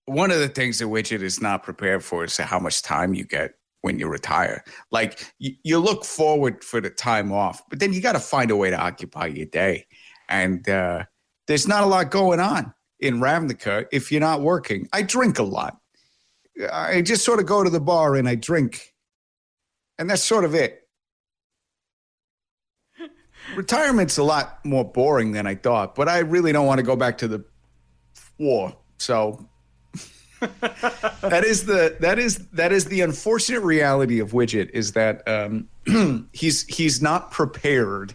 [0.05, 3.23] one of the things that Widget is not prepared for is how much time you
[3.23, 3.53] get
[3.83, 4.61] when you retire.
[4.91, 8.51] Like you, you look forward for the time off, but then you got to find
[8.51, 9.85] a way to occupy your day,
[10.27, 11.05] and uh,
[11.47, 12.73] there's not a lot going on
[13.03, 14.87] in Ravnica if you're not working.
[14.93, 15.77] I drink a lot.
[16.71, 18.93] I just sort of go to the bar and I drink,
[19.97, 20.87] and that's sort of it.
[23.55, 26.95] Retirement's a lot more boring than I thought, but I really don't want to go
[26.95, 27.43] back to the
[28.37, 28.75] war.
[28.97, 29.49] So
[30.39, 35.67] that is the that is that is the unfortunate reality of Widget is that um,
[36.33, 38.13] he's he's not prepared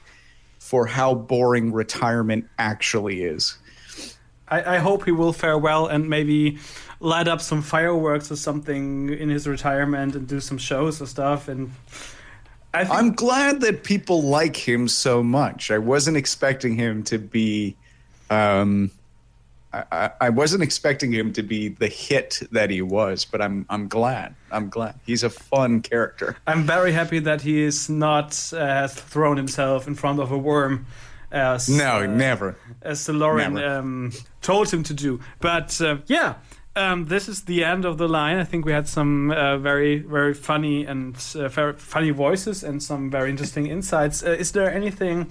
[0.59, 3.59] for how boring retirement actually is.
[4.51, 6.59] I, I hope he will fare well and maybe
[7.01, 11.49] light up some fireworks or something in his retirement and do some shows or stuff.
[11.49, 11.71] And
[12.75, 15.71] I think I'm glad that people like him so much.
[15.71, 17.77] I wasn't expecting him to be.
[18.31, 18.91] Um,
[19.73, 23.87] I, I- wasn't expecting him to be the hit that he was, but I'm I'm
[23.87, 24.35] glad.
[24.51, 26.37] I'm glad he's a fun character.
[26.47, 30.39] I'm very happy that he is not uh, has thrown himself in front of a
[30.39, 30.87] worm.
[31.31, 32.57] As, No, uh, never.
[32.83, 33.79] as the Lauren Never.
[33.79, 35.21] um, told him to do.
[35.41, 36.35] But uh, yeah,
[36.75, 38.39] um, this is the end of the line.
[38.39, 42.83] I think we had some uh, very, very funny and uh, very funny voices and
[42.83, 44.23] some very interesting insights.
[44.23, 45.31] Uh, is there anything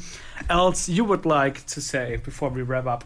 [0.50, 3.04] else you would like to say before we wrap up?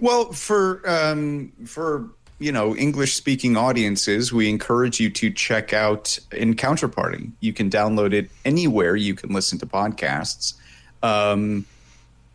[0.00, 2.08] Well, for um, for
[2.38, 7.32] you know English speaking audiences, we encourage you to check out Encounter Party.
[7.40, 10.54] You can download it anywhere you can listen to podcasts.
[11.02, 11.66] Um,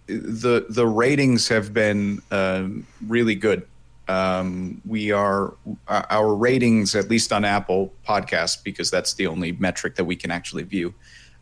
[0.07, 3.65] the the ratings have been um, really good.
[4.07, 5.53] Um, we are
[5.87, 10.15] our- our ratings, at least on Apple Podcasts, because that's the only metric that we
[10.15, 10.93] can actually view.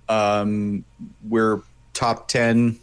[0.08, 0.86] Um,
[1.28, 1.62] we're
[1.94, 2.80] top ten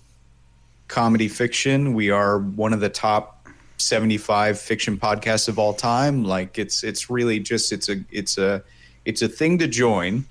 [0.89, 1.95] comedy fiction.
[1.95, 3.47] We are one of the top
[3.77, 6.25] 75 fiction podcasts of all time.
[6.25, 8.63] Like it's it's really just it's a it's a
[9.05, 10.25] it's a thing to join.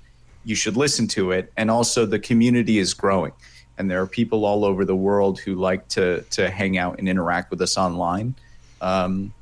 [0.44, 3.32] You should listen to it and also the community is growing.
[3.78, 7.08] And there are people all over the world who like to to hang out and
[7.08, 8.34] interact with us online.
[8.80, 9.32] Um,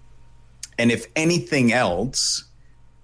[0.79, 2.45] and if anything else,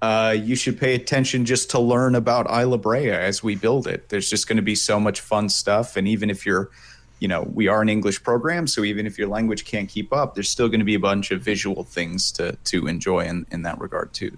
[0.03, 4.09] uh, you should pay attention just to learn about Islabréa as we build it.
[4.09, 5.97] There's just going to be so much fun stuff.
[5.97, 6.71] And even if you're,
[7.19, 10.35] you know, we are an English program, so even if your language can't keep up,
[10.35, 13.63] there's still going to be a bunch of visual things to to enjoy in, in
[13.63, 14.31] that regard too.